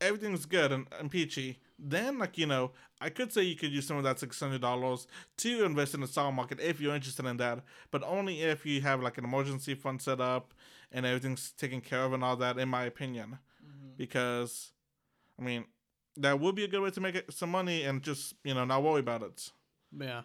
everything's 0.00 0.46
good 0.46 0.72
and, 0.72 0.86
and 0.98 1.10
peachy. 1.10 1.58
Then, 1.78 2.18
like 2.18 2.36
you 2.38 2.46
know, 2.46 2.72
I 3.00 3.10
could 3.10 3.32
say 3.32 3.42
you 3.42 3.56
could 3.56 3.72
use 3.72 3.86
some 3.86 3.96
of 3.96 4.04
that 4.04 4.18
six 4.18 4.40
hundred 4.40 4.60
dollars 4.60 5.06
to 5.38 5.64
invest 5.64 5.94
in 5.94 6.00
the 6.00 6.06
stock 6.06 6.34
market 6.34 6.60
if 6.60 6.80
you're 6.80 6.94
interested 6.94 7.26
in 7.26 7.36
that, 7.36 7.60
but 7.90 8.02
only 8.04 8.42
if 8.42 8.66
you 8.66 8.80
have 8.80 9.02
like 9.02 9.18
an 9.18 9.24
emergency 9.24 9.74
fund 9.74 10.02
set 10.02 10.20
up 10.20 10.54
and 10.90 11.06
everything's 11.06 11.52
taken 11.52 11.80
care 11.80 12.04
of 12.04 12.12
and 12.12 12.24
all 12.24 12.36
that. 12.36 12.58
In 12.58 12.68
my 12.68 12.84
opinion, 12.84 13.38
because 13.96 14.72
I 15.38 15.42
mean, 15.42 15.66
that 16.16 16.40
would 16.40 16.54
be 16.54 16.64
a 16.64 16.68
good 16.68 16.82
way 16.82 16.90
to 16.90 17.00
make 17.00 17.14
it 17.14 17.32
some 17.32 17.50
money 17.50 17.84
and 17.84 18.02
just 18.02 18.34
you 18.42 18.54
know 18.54 18.64
not 18.64 18.82
worry 18.82 19.00
about 19.00 19.22
it. 19.22 19.50
Yeah. 19.96 20.22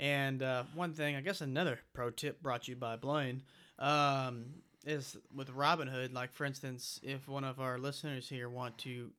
And 0.00 0.42
uh, 0.42 0.64
one 0.74 0.92
thing, 0.92 1.14
I 1.14 1.20
guess 1.20 1.40
another 1.40 1.78
pro 1.92 2.10
tip 2.10 2.42
brought 2.42 2.64
to 2.64 2.72
you 2.72 2.76
by 2.76 2.96
Blaine, 2.96 3.42
um, 3.78 4.46
is 4.86 5.16
with 5.34 5.48
Robinhood. 5.50 6.12
Like, 6.12 6.32
for 6.32 6.44
instance, 6.44 7.00
if 7.02 7.28
one 7.28 7.44
of 7.44 7.60
our 7.60 7.78
listeners 7.78 8.28
here 8.28 8.48
want 8.48 8.78
to 8.78 9.10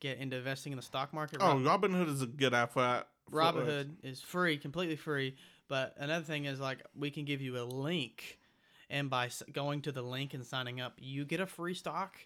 get 0.00 0.18
into 0.18 0.36
investing 0.36 0.72
in 0.72 0.76
the 0.76 0.82
stock 0.82 1.12
market, 1.12 1.38
Oh, 1.40 1.58
Rob- 1.58 1.82
Robinhood 1.82 2.08
is 2.08 2.22
a 2.22 2.26
good 2.26 2.52
app 2.54 2.72
for 2.72 2.82
that. 2.82 3.08
for. 3.30 3.36
Robinhood 3.36 3.90
is 4.02 4.20
free, 4.20 4.58
completely 4.58 4.96
free. 4.96 5.36
But 5.68 5.94
another 5.98 6.24
thing 6.24 6.44
is 6.44 6.60
like 6.60 6.84
we 6.94 7.10
can 7.10 7.24
give 7.24 7.40
you 7.40 7.58
a 7.58 7.64
link, 7.64 8.38
and 8.90 9.08
by 9.08 9.26
s- 9.26 9.42
going 9.52 9.80
to 9.82 9.92
the 9.92 10.02
link 10.02 10.34
and 10.34 10.44
signing 10.44 10.80
up, 10.80 10.94
you 11.00 11.24
get 11.24 11.40
a 11.40 11.46
free 11.46 11.74
stock, 11.74 12.16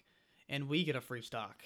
and 0.49 0.67
we 0.67 0.83
get 0.83 0.95
a 0.97 1.01
free 1.01 1.21
stock. 1.21 1.63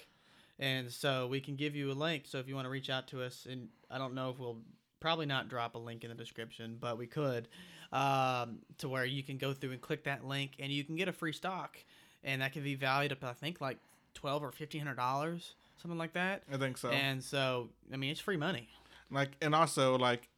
And 0.60 0.88
so 0.92 1.26
we 1.26 1.40
can 1.40 1.56
give 1.56 1.74
you 1.74 1.90
a 1.90 1.94
link. 1.94 2.26
So 2.26 2.38
if 2.38 2.46
you 2.46 2.54
want 2.54 2.66
to 2.66 2.70
reach 2.70 2.90
out 2.90 3.08
to 3.08 3.22
us, 3.22 3.44
and 3.50 3.68
I 3.90 3.98
don't 3.98 4.14
know 4.14 4.30
if 4.30 4.38
we'll 4.38 4.58
probably 5.04 5.26
not 5.26 5.50
drop 5.50 5.74
a 5.74 5.78
link 5.78 6.02
in 6.02 6.08
the 6.08 6.16
description, 6.16 6.78
but 6.80 6.96
we 6.96 7.06
could, 7.06 7.46
um, 7.92 8.60
to 8.78 8.88
where 8.88 9.04
you 9.04 9.22
can 9.22 9.36
go 9.36 9.52
through 9.52 9.72
and 9.72 9.80
click 9.82 10.04
that 10.04 10.24
link, 10.24 10.52
and 10.58 10.72
you 10.72 10.82
can 10.82 10.96
get 10.96 11.08
a 11.08 11.12
free 11.12 11.32
stock, 11.34 11.76
and 12.24 12.40
that 12.40 12.54
can 12.54 12.62
be 12.62 12.74
valued 12.74 13.12
up 13.12 13.22
I 13.22 13.34
think 13.34 13.60
like 13.60 13.76
twelve 14.14 14.42
or 14.42 14.50
fifteen 14.50 14.80
hundred 14.80 14.96
dollars, 14.96 15.56
something 15.76 15.98
like 15.98 16.14
that. 16.14 16.42
I 16.50 16.56
think 16.56 16.78
so. 16.78 16.88
And 16.88 17.22
so 17.22 17.68
I 17.92 17.98
mean, 17.98 18.12
it's 18.12 18.20
free 18.20 18.38
money. 18.38 18.66
like, 19.10 19.32
and 19.42 19.54
also 19.54 19.98
like, 19.98 20.30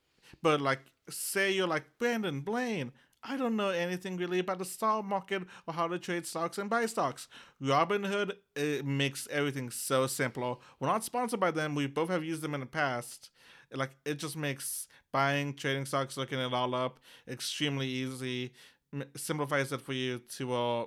but 0.42 0.60
like, 0.60 0.80
say 1.08 1.52
you're 1.52 1.68
like 1.68 1.84
Brandon 2.00 2.40
Blaine. 2.40 2.90
I 3.28 3.36
don't 3.36 3.56
know 3.56 3.70
anything 3.70 4.16
really 4.16 4.40
about 4.40 4.58
the 4.58 4.64
stock 4.64 5.04
market 5.04 5.42
or 5.66 5.74
how 5.74 5.88
to 5.88 5.98
trade 5.98 6.26
stocks 6.26 6.58
and 6.58 6.68
buy 6.68 6.86
stocks. 6.86 7.28
Robinhood 7.62 8.32
it 8.56 8.84
makes 8.84 9.28
everything 9.30 9.70
so 9.70 10.06
simple. 10.08 10.60
We're 10.78 10.88
not 10.88 11.04
sponsored 11.04 11.40
by 11.40 11.52
them. 11.52 11.74
We 11.76 11.86
both 11.86 12.08
have 12.08 12.24
used 12.24 12.42
them 12.42 12.54
in 12.54 12.60
the 12.60 12.66
past. 12.66 13.30
Like 13.72 13.96
it 14.04 14.14
just 14.14 14.36
makes 14.36 14.88
buying, 15.12 15.54
trading 15.54 15.86
stocks, 15.86 16.16
looking 16.16 16.38
it 16.38 16.52
all 16.52 16.74
up 16.74 17.00
extremely 17.28 17.86
easy. 17.86 18.52
M- 18.92 19.04
simplifies 19.16 19.72
it 19.72 19.80
for 19.80 19.92
you 19.92 20.20
to 20.36 20.54
uh, 20.54 20.84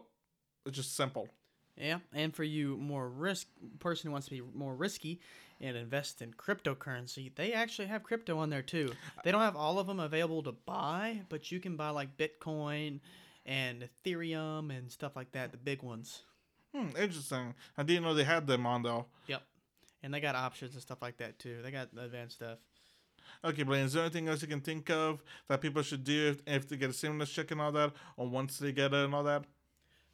it's 0.66 0.78
just 0.78 0.96
simple. 0.96 1.28
Yeah, 1.78 2.00
and 2.14 2.36
for 2.36 2.44
you 2.44 2.76
more 2.78 3.08
risk 3.08 3.48
person 3.80 4.08
who 4.08 4.12
wants 4.12 4.28
to 4.28 4.32
be 4.34 4.42
more 4.54 4.76
risky 4.76 5.22
and 5.62 5.78
invest 5.78 6.22
in 6.22 6.34
cryptocurrency, 6.34 7.34
they 7.36 7.54
actually 7.54 7.88
have 7.88 8.04
crypto 8.04 8.38
on 8.38 8.50
there 8.50 8.62
too. 8.62 8.92
They 9.24 9.32
don't 9.32 9.42
have 9.42 9.56
all 9.56 9.80
of 9.80 9.88
them 9.88 10.00
available 10.00 10.44
to 10.44 10.52
buy, 10.52 11.22
but 11.30 11.52
you 11.52 11.60
can 11.60 11.76
buy 11.78 11.90
like 11.90 12.18
Bitcoin 12.18 13.00
and 13.46 13.88
Ethereum 14.06 14.78
and 14.78 14.92
stuff 14.92 15.16
like 15.16 15.32
that, 15.32 15.52
the 15.52 15.58
big 15.58 15.82
ones. 15.82 16.24
Hmm, 16.76 16.90
interesting. 16.98 17.56
I 17.78 17.84
didn't 17.84 18.04
know 18.04 18.14
they 18.14 18.24
had 18.26 18.46
them 18.46 18.66
on 18.66 18.84
though. 18.84 19.06
Yep. 19.28 19.42
and 20.04 20.14
they 20.14 20.20
got 20.20 20.36
options 20.36 20.74
and 20.74 20.82
stuff 20.82 21.02
like 21.02 21.18
that 21.18 21.40
too. 21.40 21.62
They 21.64 21.72
got 21.72 21.90
advanced 21.98 22.36
stuff. 22.36 22.60
Okay, 23.44 23.64
Blaine, 23.64 23.86
is 23.86 23.94
there 23.94 24.04
anything 24.04 24.28
else 24.28 24.42
you 24.42 24.48
can 24.50 24.60
think 24.60 24.90
of 24.90 25.24
that 25.48 25.62
people 25.62 25.82
should 25.82 26.04
do 26.04 26.30
if, 26.30 26.42
if 26.46 26.68
they 26.68 26.76
get 26.76 26.90
a 26.90 26.94
stimulus 26.94 27.30
check 27.32 27.52
and 27.52 27.62
all 27.62 27.72
that, 27.72 27.94
or 28.18 28.28
once 28.28 28.58
they 28.58 28.72
get 28.74 28.94
it 28.94 29.06
and 29.06 29.16
all 29.16 29.24
that? 29.24 29.46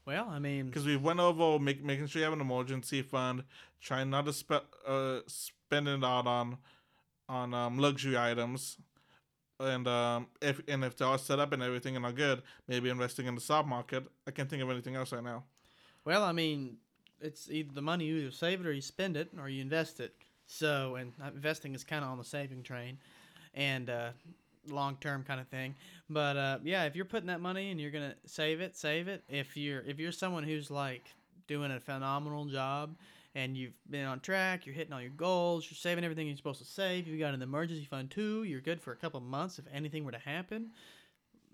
Well, 0.05 0.27
I 0.29 0.37
mean, 0.37 0.67
Because 0.67 0.85
we 0.85 0.95
went 0.97 1.19
over 1.19 1.57
make, 1.57 1.83
making 1.83 2.05
sure 2.07 2.19
you 2.19 2.23
have 2.25 2.33
an 2.33 2.41
emergency 2.41 3.01
fund, 3.01 3.43
trying 3.81 4.11
not 4.11 4.25
to 4.25 4.33
spe- 4.33 4.69
uh, 4.85 5.21
spend 5.27 5.87
it 5.87 6.03
out 6.03 6.27
on 6.27 6.57
on 7.27 7.55
um, 7.55 7.79
luxury 7.79 8.15
items, 8.15 8.77
and 9.59 9.87
um, 9.87 10.27
if 10.43 10.61
and 10.67 10.83
if 10.85 10.95
they're 10.95 11.07
all 11.07 11.17
set 11.17 11.39
up 11.39 11.53
and 11.53 11.63
everything 11.63 11.95
and 11.95 12.05
are 12.05 12.11
good, 12.11 12.43
maybe 12.67 12.87
investing 12.91 13.25
in 13.25 13.33
the 13.33 13.41
stock 13.41 13.65
market. 13.65 14.03
I 14.27 14.31
can't 14.31 14.47
think 14.47 14.61
of 14.61 14.69
anything 14.69 14.95
else 14.95 15.11
right 15.11 15.23
now. 15.23 15.43
well, 16.03 16.23
I 16.23 16.33
mean, 16.33 16.77
it's 17.19 17.49
either 17.49 17.71
the 17.73 17.81
money 17.81 18.05
you 18.05 18.17
either 18.17 18.29
save 18.31 18.61
it 18.61 18.67
or 18.67 18.73
you 18.73 18.81
spend 18.81 19.17
it 19.17 19.31
or 19.39 19.49
you 19.49 19.59
invest 19.63 19.99
it. 19.99 20.13
So, 20.45 20.97
and 20.97 21.13
uh, 21.19 21.29
investing 21.33 21.73
is 21.73 21.83
kind 21.83 22.05
of 22.05 22.11
on 22.11 22.19
the 22.19 22.23
saving 22.23 22.61
train, 22.61 22.99
and 23.55 23.89
uh, 23.89 24.09
long 24.69 24.97
term 25.01 25.23
kind 25.23 25.39
of 25.39 25.47
thing. 25.47 25.73
But 26.09 26.37
uh, 26.37 26.59
yeah, 26.63 26.83
if 26.85 26.95
you're 26.95 27.05
putting 27.05 27.27
that 27.27 27.41
money 27.41 27.71
and 27.71 27.81
you're 27.81 27.91
gonna 27.91 28.15
save 28.25 28.61
it, 28.61 28.75
save 28.75 29.07
it. 29.07 29.23
If 29.27 29.57
you're 29.57 29.81
if 29.81 29.99
you're 29.99 30.11
someone 30.11 30.43
who's 30.43 30.69
like 30.69 31.05
doing 31.47 31.71
a 31.71 31.79
phenomenal 31.79 32.45
job 32.45 32.95
and 33.35 33.57
you've 33.57 33.73
been 33.89 34.05
on 34.05 34.19
track, 34.19 34.65
you're 34.65 34.75
hitting 34.75 34.93
all 34.93 35.01
your 35.01 35.09
goals, 35.11 35.65
you're 35.69 35.75
saving 35.77 36.03
everything 36.03 36.27
you're 36.27 36.37
supposed 36.37 36.59
to 36.59 36.65
save. 36.65 37.07
you've 37.07 37.19
got 37.19 37.33
an 37.33 37.41
emergency 37.41 37.85
fund 37.85 38.09
too. 38.11 38.43
You're 38.43 38.61
good 38.61 38.79
for 38.81 38.91
a 38.93 38.95
couple 38.95 39.17
of 39.19 39.25
months 39.25 39.59
if 39.59 39.65
anything 39.73 40.05
were 40.05 40.11
to 40.11 40.19
happen. 40.19 40.71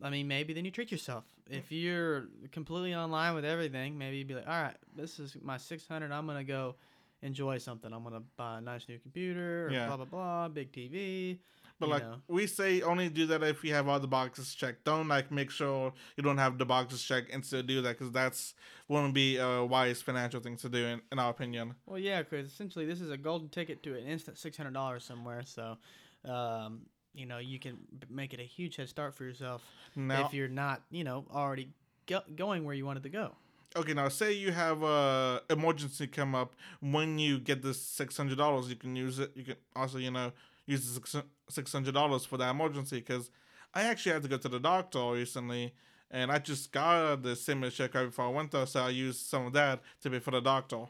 I 0.03 0.09
mean, 0.09 0.27
maybe 0.27 0.53
then 0.53 0.65
you 0.65 0.71
treat 0.71 0.91
yourself. 0.91 1.23
If 1.49 1.71
you're 1.71 2.25
completely 2.51 2.95
online 2.95 3.35
with 3.35 3.43
everything, 3.45 3.97
maybe 3.97 4.17
you'd 4.17 4.27
be 4.27 4.35
like, 4.35 4.47
all 4.47 4.61
right, 4.61 4.75
this 4.95 5.19
is 5.19 5.35
my 5.43 5.57
600. 5.57 6.11
I'm 6.11 6.25
going 6.25 6.37
to 6.37 6.43
go 6.45 6.75
enjoy 7.23 7.57
something. 7.57 7.91
I'm 7.91 8.03
going 8.03 8.15
to 8.15 8.23
buy 8.37 8.59
a 8.59 8.61
nice 8.61 8.87
new 8.87 8.97
computer 8.99 9.67
or 9.67 9.71
Yeah. 9.71 9.87
blah, 9.87 9.97
blah, 9.97 10.05
blah, 10.05 10.47
big 10.47 10.71
TV. 10.71 11.39
But 11.81 11.89
like 11.89 12.03
know. 12.03 12.21
we 12.27 12.47
say, 12.47 12.81
only 12.81 13.09
do 13.09 13.25
that 13.25 13.43
if 13.43 13.63
you 13.63 13.73
have 13.73 13.87
all 13.89 13.99
the 13.99 14.07
boxes 14.07 14.53
checked. 14.55 14.85
Don't 14.85 15.07
like 15.09 15.31
make 15.31 15.51
sure 15.51 15.91
you 16.15 16.23
don't 16.23 16.37
have 16.37 16.57
the 16.57 16.65
boxes 16.65 17.03
checked 17.03 17.33
and 17.33 17.43
still 17.45 17.63
do 17.63 17.81
that 17.81 17.97
because 17.97 18.13
that's 18.13 18.53
wouldn't 18.87 19.13
be 19.13 19.37
a 19.37 19.65
wise 19.65 20.01
financial 20.01 20.39
thing 20.39 20.55
to 20.57 20.69
do 20.69 20.85
in, 20.85 21.01
in 21.11 21.19
our 21.19 21.31
opinion. 21.31 21.75
Well, 21.85 21.99
yeah, 21.99 22.21
because 22.21 22.47
essentially 22.47 22.85
this 22.85 23.01
is 23.01 23.09
a 23.09 23.17
golden 23.17 23.49
ticket 23.49 23.83
to 23.83 23.97
an 23.97 24.05
instant 24.05 24.37
six 24.37 24.55
hundred 24.55 24.73
dollars 24.73 25.03
somewhere. 25.03 25.41
So, 25.43 25.77
um, 26.25 26.81
you 27.13 27.25
know, 27.25 27.39
you 27.39 27.59
can 27.59 27.77
make 28.09 28.33
it 28.33 28.39
a 28.39 28.43
huge 28.43 28.75
head 28.77 28.87
start 28.87 29.15
for 29.15 29.23
yourself 29.25 29.61
Now, 29.95 30.25
if 30.25 30.33
you're 30.33 30.47
not, 30.47 30.83
you 30.91 31.03
know, 31.03 31.25
already 31.33 31.69
go- 32.05 32.23
going 32.35 32.63
where 32.63 32.75
you 32.75 32.85
wanted 32.85 33.03
to 33.03 33.09
go. 33.09 33.31
okay, 33.75 33.93
now 33.93 34.07
say 34.09 34.33
you 34.33 34.51
have 34.51 34.83
a 34.83 35.41
emergency 35.49 36.05
come 36.07 36.35
up 36.35 36.55
when 36.81 37.17
you 37.19 37.39
get 37.39 37.61
this 37.61 37.81
six 37.81 38.15
hundred 38.17 38.37
dollars, 38.37 38.69
you 38.69 38.75
can 38.75 38.95
use 38.95 39.19
it. 39.19 39.31
You 39.35 39.43
can 39.43 39.55
also 39.75 39.97
you 39.97 40.11
know 40.11 40.31
use 40.71 40.99
the 40.99 41.23
six 41.49 41.71
hundred 41.73 41.93
dollars 41.93 42.25
for 42.25 42.37
that 42.37 42.51
emergency 42.51 42.97
because 42.99 43.29
I 43.73 43.83
actually 43.83 44.13
had 44.13 44.23
to 44.23 44.29
go 44.29 44.37
to 44.37 44.49
the 44.49 44.59
doctor 44.59 45.11
recently. 45.11 45.73
And 46.13 46.29
I 46.29 46.39
just 46.39 46.73
got 46.73 47.23
the 47.23 47.35
stimulus 47.37 47.75
check 47.75 47.93
right 47.95 48.05
before 48.05 48.25
I 48.25 48.29
went 48.29 48.51
there, 48.51 48.65
so 48.65 48.81
I 48.81 48.89
used 48.89 49.27
some 49.27 49.45
of 49.45 49.53
that 49.53 49.81
to 50.01 50.09
pay 50.09 50.19
for 50.19 50.31
the 50.31 50.41
doctor. 50.41 50.87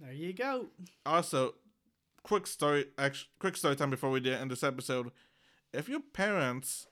There 0.00 0.12
you 0.12 0.32
go. 0.32 0.66
also 1.06 1.54
quick 2.22 2.46
story 2.46 2.84
actually 2.98 3.28
quick 3.38 3.56
story 3.56 3.74
time 3.76 3.90
before 3.90 4.10
we 4.10 4.20
did 4.20 4.34
end 4.34 4.50
this 4.50 4.62
episode 4.62 5.10
if 5.72 5.88
your 5.88 6.00
parents 6.12 6.86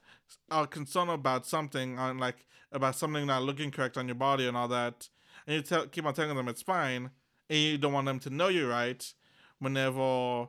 are 0.50 0.66
concerned 0.66 1.10
about 1.10 1.44
something 1.46 1.98
on 1.98 2.18
like 2.18 2.46
about 2.72 2.94
something 2.96 3.26
not 3.26 3.42
looking 3.42 3.70
correct 3.70 3.96
on 3.98 4.06
your 4.08 4.14
body 4.14 4.46
and 4.46 4.56
all 4.56 4.68
that 4.68 5.08
and 5.46 5.56
you 5.56 5.62
tell, 5.62 5.86
keep 5.86 6.06
on 6.06 6.14
telling 6.14 6.36
them 6.36 6.48
it's 6.48 6.62
fine 6.62 7.10
and 7.50 7.58
you 7.58 7.76
don't 7.78 7.92
want 7.92 8.06
them 8.06 8.18
to 8.18 8.30
know 8.30 8.48
you're 8.48 8.68
right 8.68 9.12
whenever 9.58 10.48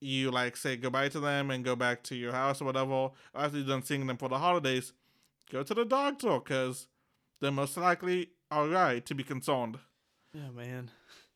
you 0.00 0.30
like 0.30 0.56
say 0.56 0.76
goodbye 0.76 1.08
to 1.08 1.20
them 1.20 1.50
and 1.50 1.64
go 1.64 1.74
back 1.74 2.02
to 2.02 2.14
your 2.14 2.32
house 2.32 2.60
or 2.60 2.66
whatever 2.66 3.10
after 3.34 3.58
you're 3.58 3.66
done 3.66 3.82
seeing 3.82 4.06
them 4.06 4.16
for 4.16 4.28
the 4.28 4.38
holidays 4.38 4.92
go 5.50 5.62
to 5.62 5.74
the 5.74 5.84
doctor 5.84 6.38
because 6.38 6.86
they're 7.40 7.50
most 7.50 7.76
likely 7.76 8.28
all 8.50 8.68
right 8.68 9.04
to 9.06 9.14
be 9.14 9.22
concerned 9.24 9.78
Yeah, 10.34 10.50
man. 10.54 10.90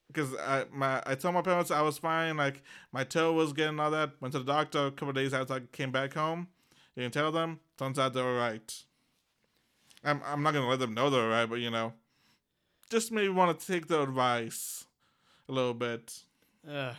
because 0.08 0.34
I 0.36 0.64
my 0.72 1.02
I 1.06 1.14
told 1.14 1.34
my 1.34 1.42
parents 1.42 1.70
I 1.70 1.80
was 1.82 1.98
fine. 1.98 2.36
Like 2.36 2.62
my 2.92 3.04
toe 3.04 3.32
was 3.32 3.52
getting 3.52 3.80
all 3.80 3.90
that. 3.92 4.10
Went 4.20 4.32
to 4.32 4.40
the 4.40 4.52
doctor 4.52 4.86
a 4.86 4.90
couple 4.90 5.12
days 5.12 5.32
after 5.32 5.54
I 5.54 5.60
came 5.72 5.90
back 5.90 6.14
home. 6.14 6.48
Didn't 6.96 7.14
tell 7.14 7.32
them. 7.32 7.60
Turns 7.78 7.98
out 7.98 8.12
they're 8.12 8.24
alright. 8.24 8.84
I'm 10.04 10.20
I'm 10.24 10.42
not 10.42 10.54
gonna 10.54 10.68
let 10.68 10.78
them 10.80 10.94
know 10.94 11.08
they're 11.10 11.46
but 11.46 11.60
you 11.60 11.70
know, 11.70 11.92
just 12.90 13.10
maybe 13.12 13.28
want 13.28 13.58
to 13.58 13.66
take 13.66 13.86
the 13.88 14.02
advice 14.02 14.84
a 15.48 15.52
little 15.52 15.74
bit. 15.74 16.20
Uh, 16.68 16.94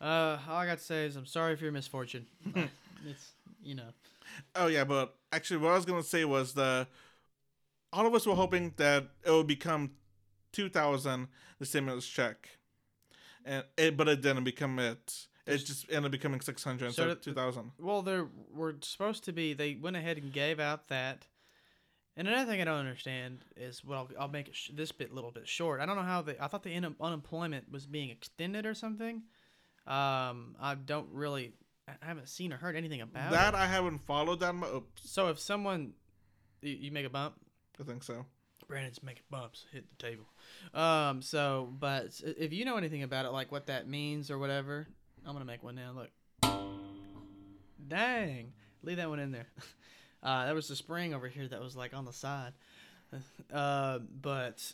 uh, 0.00 0.38
all 0.48 0.56
I 0.56 0.66
got 0.66 0.78
to 0.78 0.84
say 0.84 1.06
is 1.06 1.16
I'm 1.16 1.26
sorry 1.26 1.56
for 1.56 1.64
your 1.64 1.72
misfortune. 1.72 2.26
It's 3.08 3.30
you 3.62 3.76
know. 3.76 3.90
Oh 4.56 4.66
yeah, 4.66 4.82
but 4.84 5.14
actually, 5.32 5.58
what 5.58 5.70
I 5.70 5.76
was 5.76 5.84
gonna 5.84 6.02
say 6.02 6.24
was 6.24 6.52
the 6.52 6.86
all 7.92 8.06
of 8.06 8.14
us 8.14 8.26
were 8.26 8.34
hoping 8.34 8.72
that 8.76 9.04
it 9.24 9.30
would 9.30 9.46
become 9.46 9.92
two 10.52 10.68
thousand 10.68 11.28
the 11.60 11.66
stimulus 11.66 12.06
check, 12.06 12.48
and 13.44 13.64
it 13.76 13.96
but 13.96 14.08
it 14.08 14.20
didn't 14.20 14.44
become 14.44 14.78
it. 14.80 15.26
It 15.46 15.58
just 15.58 15.86
ended 15.90 16.06
up 16.06 16.10
becoming 16.10 16.40
six 16.40 16.64
hundred 16.64 16.92
So 16.92 17.04
instead 17.04 17.08
of 17.08 17.20
two 17.20 17.32
thousand. 17.34 17.70
Well, 17.78 18.02
there 18.02 18.26
were 18.52 18.74
supposed 18.82 19.24
to 19.24 19.32
be. 19.32 19.54
They 19.54 19.74
went 19.74 19.96
ahead 19.96 20.18
and 20.18 20.32
gave 20.32 20.58
out 20.60 20.88
that. 20.88 21.26
And 22.16 22.26
another 22.26 22.50
thing 22.50 22.60
I 22.60 22.64
don't 22.64 22.80
understand 22.80 23.44
is 23.56 23.84
well, 23.84 24.08
I'll 24.18 24.26
make 24.26 24.48
it 24.48 24.56
sh- 24.56 24.70
this 24.74 24.90
bit 24.90 25.12
a 25.12 25.14
little 25.14 25.30
bit 25.30 25.46
short. 25.46 25.80
I 25.80 25.86
don't 25.86 25.94
know 25.94 26.02
how 26.02 26.20
they. 26.20 26.36
I 26.40 26.48
thought 26.48 26.64
the 26.64 26.74
un- 26.74 26.96
unemployment 27.00 27.70
was 27.70 27.86
being 27.86 28.10
extended 28.10 28.66
or 28.66 28.74
something. 28.74 29.22
Um, 29.88 30.54
I 30.60 30.74
don't 30.74 31.08
really. 31.12 31.52
I 31.88 31.92
haven't 32.06 32.28
seen 32.28 32.52
or 32.52 32.58
heard 32.58 32.76
anything 32.76 33.00
about 33.00 33.30
That 33.30 33.54
it. 33.54 33.56
I 33.56 33.66
haven't 33.66 34.00
followed 34.06 34.40
that. 34.40 34.54
Mu- 34.54 34.66
oops, 34.66 35.10
So 35.10 35.28
if 35.28 35.40
someone, 35.40 35.94
you, 36.60 36.72
you 36.74 36.90
make 36.92 37.06
a 37.06 37.10
bump, 37.10 37.34
I 37.80 37.84
think 37.84 38.02
so. 38.02 38.26
Brandon's 38.68 39.02
making 39.02 39.22
bumps, 39.30 39.64
hit 39.72 39.86
the 39.88 39.96
table. 39.96 40.26
Um, 40.74 41.22
so 41.22 41.72
but 41.80 42.20
if 42.22 42.52
you 42.52 42.66
know 42.66 42.76
anything 42.76 43.02
about 43.02 43.24
it, 43.24 43.30
like 43.30 43.50
what 43.50 43.66
that 43.68 43.88
means 43.88 44.30
or 44.30 44.38
whatever, 44.38 44.86
I'm 45.24 45.32
gonna 45.32 45.46
make 45.46 45.62
one 45.62 45.76
now. 45.76 45.92
Look, 45.96 46.10
dang, 47.88 48.52
leave 48.82 48.96
that 48.98 49.08
one 49.08 49.18
in 49.20 49.32
there. 49.32 49.48
Uh, 50.20 50.46
there 50.46 50.54
was 50.56 50.68
a 50.68 50.74
spring 50.74 51.14
over 51.14 51.28
here 51.28 51.46
that 51.46 51.60
was 51.60 51.76
like 51.76 51.94
on 51.94 52.04
the 52.04 52.12
side. 52.12 52.52
Uh, 53.54 54.00
but 54.20 54.72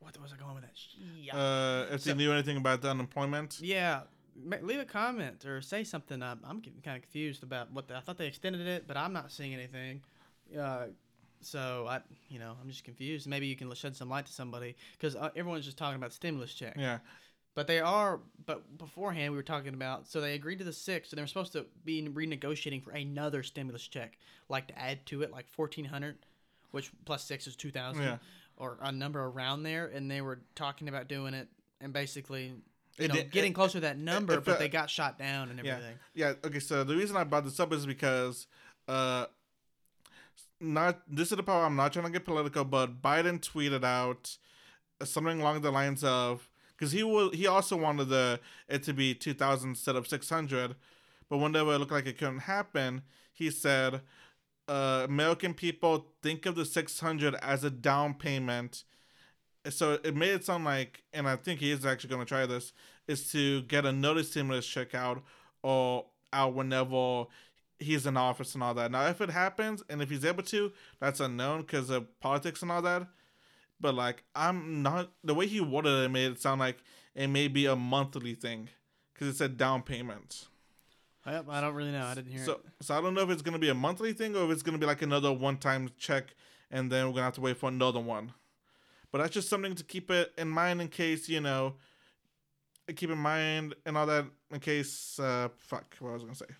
what 0.00 0.18
was 0.20 0.32
I 0.32 0.36
going 0.36 0.54
with 0.54 0.64
that? 0.64 0.78
Yeah. 1.20 1.36
Uh, 1.36 1.86
if 1.94 2.02
So- 2.02 2.10
you 2.10 2.16
knew 2.16 2.32
anything 2.32 2.56
about 2.56 2.82
the 2.82 2.90
unemployment, 2.90 3.60
Yeah, 3.60 4.02
leave 4.36 4.80
a 4.80 4.84
comment 4.84 5.44
or 5.44 5.60
say 5.60 5.84
something. 5.84 6.22
I'm, 6.22 6.40
I'm 6.44 6.60
getting 6.60 6.80
kind 6.80 6.96
of 6.96 7.02
confused 7.02 7.42
about 7.42 7.70
what 7.72 7.88
the, 7.88 7.96
I 7.96 8.00
thought 8.00 8.18
they 8.18 8.26
extended 8.26 8.66
it, 8.66 8.86
but 8.86 8.96
I'm 8.96 9.12
not 9.12 9.30
seeing 9.30 9.54
anything. 9.54 10.02
Uh, 10.58 10.86
so 11.42 11.86
I, 11.88 12.00
you 12.28 12.38
know, 12.38 12.56
I'm 12.60 12.68
just 12.68 12.84
confused. 12.84 13.26
Maybe 13.26 13.46
you 13.46 13.56
can 13.56 13.72
shed 13.74 13.94
some 13.96 14.08
light 14.10 14.26
to 14.26 14.32
somebody 14.32 14.76
because 14.92 15.16
uh, 15.16 15.30
everyone's 15.36 15.64
just 15.64 15.76
talking 15.78 15.96
about 15.96 16.12
stimulus 16.12 16.52
check. 16.54 16.74
yeah, 16.76 16.98
But 17.54 17.66
they 17.66 17.80
are. 17.80 18.20
But 18.46 18.76
beforehand, 18.78 19.32
we 19.32 19.36
were 19.36 19.42
talking 19.42 19.72
about. 19.74 20.06
So 20.06 20.20
they 20.20 20.34
agreed 20.34 20.58
to 20.58 20.64
the 20.64 20.72
six, 20.72 21.08
so 21.10 21.16
they 21.16 21.22
were 21.22 21.28
supposed 21.28 21.52
to 21.52 21.66
be 21.84 22.02
renegotiating 22.08 22.82
for 22.82 22.90
another 22.90 23.42
stimulus 23.42 23.86
check, 23.86 24.18
like 24.48 24.66
to 24.68 24.78
add 24.78 25.06
to 25.06 25.22
it, 25.22 25.30
like 25.30 25.48
fourteen 25.48 25.84
hundred, 25.86 26.16
which 26.72 26.90
plus 27.06 27.24
six 27.24 27.46
is 27.46 27.56
two 27.56 27.70
thousand, 27.70 28.02
Yeah. 28.02 28.16
Or 28.60 28.76
a 28.82 28.92
number 28.92 29.20
around 29.24 29.62
there. 29.64 29.86
And 29.86 30.08
they 30.10 30.20
were 30.20 30.40
talking 30.54 30.88
about 30.88 31.08
doing 31.08 31.34
it, 31.34 31.48
and 31.80 31.92
basically, 31.92 32.46
you 32.48 32.62
It 32.98 33.08
know, 33.08 33.14
did- 33.14 33.30
getting 33.32 33.52
it- 33.52 33.54
closer 33.54 33.72
to 33.74 33.80
that 33.80 33.98
number. 33.98 34.34
if, 34.34 34.44
but 34.44 34.56
uh, 34.56 34.58
they 34.58 34.68
got 34.68 34.90
shot 34.90 35.18
down 35.18 35.48
and 35.48 35.58
Yeah. 35.64 35.72
everything. 35.72 35.98
yeah. 36.14 36.34
Okay, 36.44 36.60
so 36.60 36.84
the 36.84 36.94
reason 36.94 37.16
I 37.16 37.24
brought 37.24 37.44
this 37.44 37.58
up 37.58 37.72
is 37.72 37.86
because, 37.86 38.46
uh, 38.86 39.26
not 40.60 41.00
this 41.08 41.30
is 41.30 41.36
the 41.36 41.42
part 41.42 41.64
I'm 41.66 41.76
not 41.76 41.92
trying 41.92 42.04
to 42.04 42.10
get 42.12 42.24
political, 42.24 42.64
but 42.64 43.00
Biden 43.00 43.40
tweeted 43.40 43.82
out 43.82 44.36
something 45.02 45.40
along 45.40 45.62
the 45.62 45.70
lines 45.70 46.04
of 46.04 46.50
because 46.76 46.92
he 46.92 47.02
will 47.02 47.30
he 47.30 47.46
also 47.46 47.76
wanted 47.76 48.08
the 48.10 48.40
it 48.68 48.82
to 48.82 48.92
be 48.92 49.14
two 49.14 49.32
thousand 49.32 49.70
instead 49.70 49.96
of 49.96 50.06
six 50.06 50.28
hundred, 50.28 50.76
but 51.30 51.38
whenever 51.38 51.72
it 51.74 51.78
looked 51.78 51.92
like 51.92 52.06
it 52.06 52.18
couldn't 52.18 52.40
happen, 52.40 53.02
he 53.32 53.50
said, 53.50 54.02
uh, 54.70 55.04
"American 55.04 55.54
people 55.54 56.06
think 56.22 56.46
of 56.46 56.54
the 56.54 56.64
six 56.64 57.00
hundred 57.00 57.34
as 57.42 57.64
a 57.64 57.70
down 57.70 58.14
payment." 58.14 58.84
So 59.68 59.98
it 60.02 60.16
made 60.16 60.30
it 60.30 60.44
sound 60.44 60.64
like, 60.64 61.02
and 61.12 61.28
I 61.28 61.36
think 61.36 61.60
he 61.60 61.70
is 61.70 61.84
actually 61.84 62.10
going 62.10 62.22
to 62.22 62.28
try 62.28 62.46
this, 62.46 62.72
is 63.06 63.30
to 63.32 63.62
get 63.62 63.84
another 63.84 64.22
stimulus 64.22 64.66
check 64.66 64.94
out 64.94 65.22
or 65.62 66.06
out 66.32 66.54
whenever 66.54 67.26
he's 67.78 68.06
in 68.06 68.16
office 68.16 68.54
and 68.54 68.62
all 68.62 68.74
that. 68.74 68.90
Now, 68.90 69.06
if 69.08 69.20
it 69.20 69.30
happens 69.30 69.82
and 69.88 70.00
if 70.00 70.08
he's 70.10 70.24
able 70.24 70.44
to, 70.44 70.72
that's 71.00 71.20
unknown 71.20 71.62
because 71.62 71.90
of 71.90 72.06
politics 72.20 72.62
and 72.62 72.70
all 72.70 72.82
that. 72.82 73.06
But 73.80 73.94
like, 73.94 74.24
I'm 74.34 74.82
not 74.82 75.10
the 75.24 75.34
way 75.34 75.46
he 75.46 75.60
worded 75.60 76.04
it 76.04 76.10
made 76.10 76.32
it 76.32 76.40
sound 76.40 76.60
like 76.60 76.78
it 77.14 77.28
may 77.28 77.48
be 77.48 77.66
a 77.66 77.76
monthly 77.76 78.34
thing 78.34 78.68
because 79.12 79.28
it 79.28 79.36
said 79.36 79.56
down 79.56 79.82
payment. 79.82 80.46
Well, 81.26 81.44
I 81.50 81.60
don't 81.60 81.74
really 81.74 81.92
know. 81.92 82.04
I 82.04 82.14
didn't 82.14 82.32
hear 82.32 82.44
So, 82.44 82.52
it. 82.52 82.60
so 82.80 82.96
I 82.96 83.00
don't 83.00 83.14
know 83.14 83.22
if 83.22 83.30
it's 83.30 83.42
gonna 83.42 83.58
be 83.58 83.68
a 83.68 83.74
monthly 83.74 84.12
thing 84.12 84.34
or 84.36 84.44
if 84.46 84.50
it's 84.50 84.62
gonna 84.62 84.78
be 84.78 84.86
like 84.86 85.02
another 85.02 85.32
one-time 85.32 85.90
check, 85.98 86.34
and 86.70 86.90
then 86.90 87.06
we're 87.06 87.12
gonna 87.12 87.24
have 87.24 87.34
to 87.34 87.40
wait 87.40 87.56
for 87.58 87.68
another 87.68 88.00
one. 88.00 88.32
But 89.12 89.18
that's 89.18 89.34
just 89.34 89.48
something 89.48 89.74
to 89.74 89.84
keep 89.84 90.10
it 90.10 90.32
in 90.38 90.48
mind 90.48 90.80
in 90.80 90.88
case 90.88 91.28
you 91.28 91.40
know 91.40 91.74
keep 92.96 93.10
in 93.10 93.18
mind 93.18 93.74
and 93.86 93.96
all 93.96 94.06
that 94.06 94.24
in 94.50 94.60
case. 94.60 95.18
Uh, 95.18 95.48
fuck, 95.58 95.94
what 96.00 96.12
was 96.12 96.22
I 96.22 96.26
was 96.26 96.40
gonna 96.40 96.50
say. 96.50 96.56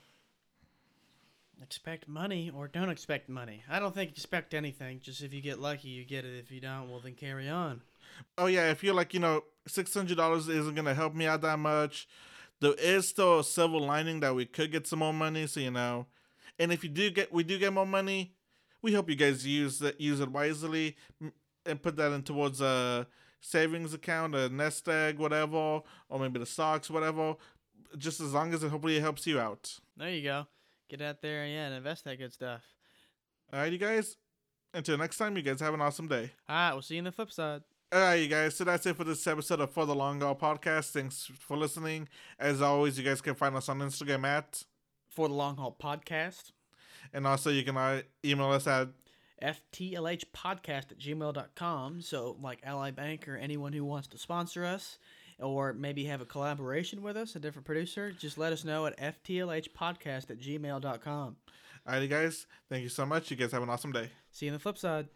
Expect 1.63 2.09
money 2.09 2.51
or 2.55 2.69
don't 2.69 2.89
expect 2.89 3.29
money. 3.29 3.63
I 3.69 3.81
don't 3.81 3.95
think 3.95 4.11
expect 4.13 4.55
anything. 4.55 5.01
Just 5.01 5.23
if 5.23 5.35
you 5.35 5.43
get 5.43 5.59
lucky, 5.61 5.89
you 5.89 6.05
get 6.05 6.25
it. 6.25 6.39
If 6.39 6.51
you 6.51 6.61
don't, 6.61 6.89
well, 6.91 7.01
then 7.01 7.15
carry 7.15 7.49
on. 7.49 7.83
Oh 8.39 8.47
yeah, 8.47 8.71
if 8.71 8.83
you're 8.83 8.95
like 8.95 9.13
you 9.15 9.21
know 9.21 9.45
six 9.67 9.93
hundred 9.93 10.17
dollars 10.17 10.49
isn't 10.49 10.75
gonna 10.75 10.95
help 10.95 11.15
me 11.15 11.27
out 11.27 11.43
that 11.43 11.59
much, 11.59 12.09
there 12.61 12.75
is 12.75 13.09
still 13.09 13.41
a 13.41 13.45
silver 13.45 13.79
lining 13.79 14.21
that 14.21 14.35
we 14.35 14.47
could 14.47 14.73
get 14.73 14.87
some 14.87 15.01
more 15.01 15.13
money. 15.13 15.47
So 15.47 15.61
you 15.61 15.71
know, 15.71 16.07
and 16.59 16.73
if 16.73 16.85
you 16.85 16.91
do 16.91 17.11
get 17.11 17.33
we 17.33 17.43
do 17.43 17.59
get 17.59 17.73
more 17.73 17.87
money, 17.87 18.35
we 18.83 18.93
hope 18.93 19.09
you 19.11 19.17
guys 19.17 19.47
use 19.47 19.79
that 19.81 20.01
use 20.01 20.21
it 20.21 20.31
wisely 20.31 20.97
and 21.67 21.83
put 21.83 21.97
that 21.97 22.13
in 22.13 22.23
towards 22.23 22.61
a 22.61 23.07
savings 23.41 23.95
account, 23.95 24.35
a 24.35 24.49
nest 24.49 24.89
egg, 24.89 25.19
whatever, 25.19 25.83
or 26.09 26.19
maybe 26.19 26.39
the 26.39 26.47
stocks, 26.47 26.91
whatever. 26.91 27.37
Just 27.99 28.21
as 28.21 28.33
long 28.33 28.55
as 28.55 28.63
it 28.63 28.71
hopefully 28.71 29.01
helps 29.01 29.27
you 29.27 29.41
out. 29.41 29.81
There 29.97 30.11
you 30.11 30.23
go. 30.23 30.47
Get 30.89 31.03
out 31.03 31.23
there 31.23 31.47
yeah, 31.47 31.67
and 31.67 31.75
invest 31.75 32.05
that 32.05 32.19
good 32.19 32.33
stuff. 32.33 32.63
All 33.53 33.61
right, 33.61 33.73
you 33.73 33.79
guys. 33.79 34.17
Until 34.73 34.97
next 34.99 35.17
time, 35.19 35.37
you 35.37 35.43
guys 35.43 35.61
have 35.61 35.75
an 35.75 35.81
awesome 35.81 36.07
day. 36.07 36.31
All 36.49 36.57
right, 36.57 36.73
we'll 36.73 36.83
see 36.83 36.95
you 36.95 37.01
on 37.01 37.05
the 37.05 37.13
flip 37.13 37.33
side. 37.33 37.63
All 37.93 38.01
right, 38.01 38.15
you 38.15 38.29
guys. 38.29 38.55
So 38.55 38.63
that's 38.63 38.87
it 38.87 38.97
for 38.97 39.03
this 39.03 39.27
episode 39.27 39.59
of 39.59 39.73
For 39.73 39.85
the 39.85 39.97
Long 39.97 40.21
Haul 40.21 40.37
Podcast. 40.37 40.91
Thanks 40.91 41.29
for 41.41 41.57
listening. 41.57 42.09
As 42.39 42.63
always, 42.63 42.97
you 42.97 43.03
guys 43.03 43.21
can 43.21 43.35
find 43.35 43.57
us 43.57 43.69
on 43.69 43.81
Instagram 43.81 44.25
at, 44.25 44.63
For 45.09 45.27
the 45.27 45.35
Long 45.35 45.57
Haul 45.57 45.77
Podcast, 45.83 46.53
and 47.13 47.27
also 47.27 47.51
you 47.51 47.65
can 47.65 47.77
uh, 47.77 48.03
email 48.25 48.53
us 48.53 48.69
at 48.69 48.91
FTLHpodcast 49.43 50.93
at 50.93 50.99
gmail.com. 50.99 52.01
So, 52.01 52.37
like 52.41 52.61
Ally 52.63 52.93
Bank 52.93 53.27
or 53.27 53.37
anyone 53.37 53.73
who 53.73 53.85
wants 53.85 54.07
to 54.09 54.19
sponsor 54.19 54.65
us 54.65 54.99
or 55.41 55.73
maybe 55.73 56.05
have 56.05 56.21
a 56.21 56.27
collaboration 56.27 57.03
with 57.03 57.17
us, 57.17 57.35
a 57.35 57.41
different 57.41 57.67
producer, 57.67 58.13
just 58.13 58.39
let 58.39 58.53
us 58.53 58.65
know 58.65 58.87
at 58.87 58.97
FTLHpodcast 58.99 60.31
at 60.31 60.39
gmail.com. 60.39 61.37
All 61.87 61.93
right, 61.93 62.03
you 62.03 62.09
guys. 62.09 62.47
Thank 62.69 62.85
you 62.85 62.89
so 62.89 63.05
much. 63.05 63.33
You 63.33 63.37
guys 63.37 63.51
have 63.51 63.65
an 63.65 63.71
awesome 63.71 63.91
day. 63.91 64.11
See 64.31 64.47
you 64.47 64.53
on 64.53 64.55
the 64.55 64.61
flip 64.61 64.79
side. 64.79 65.09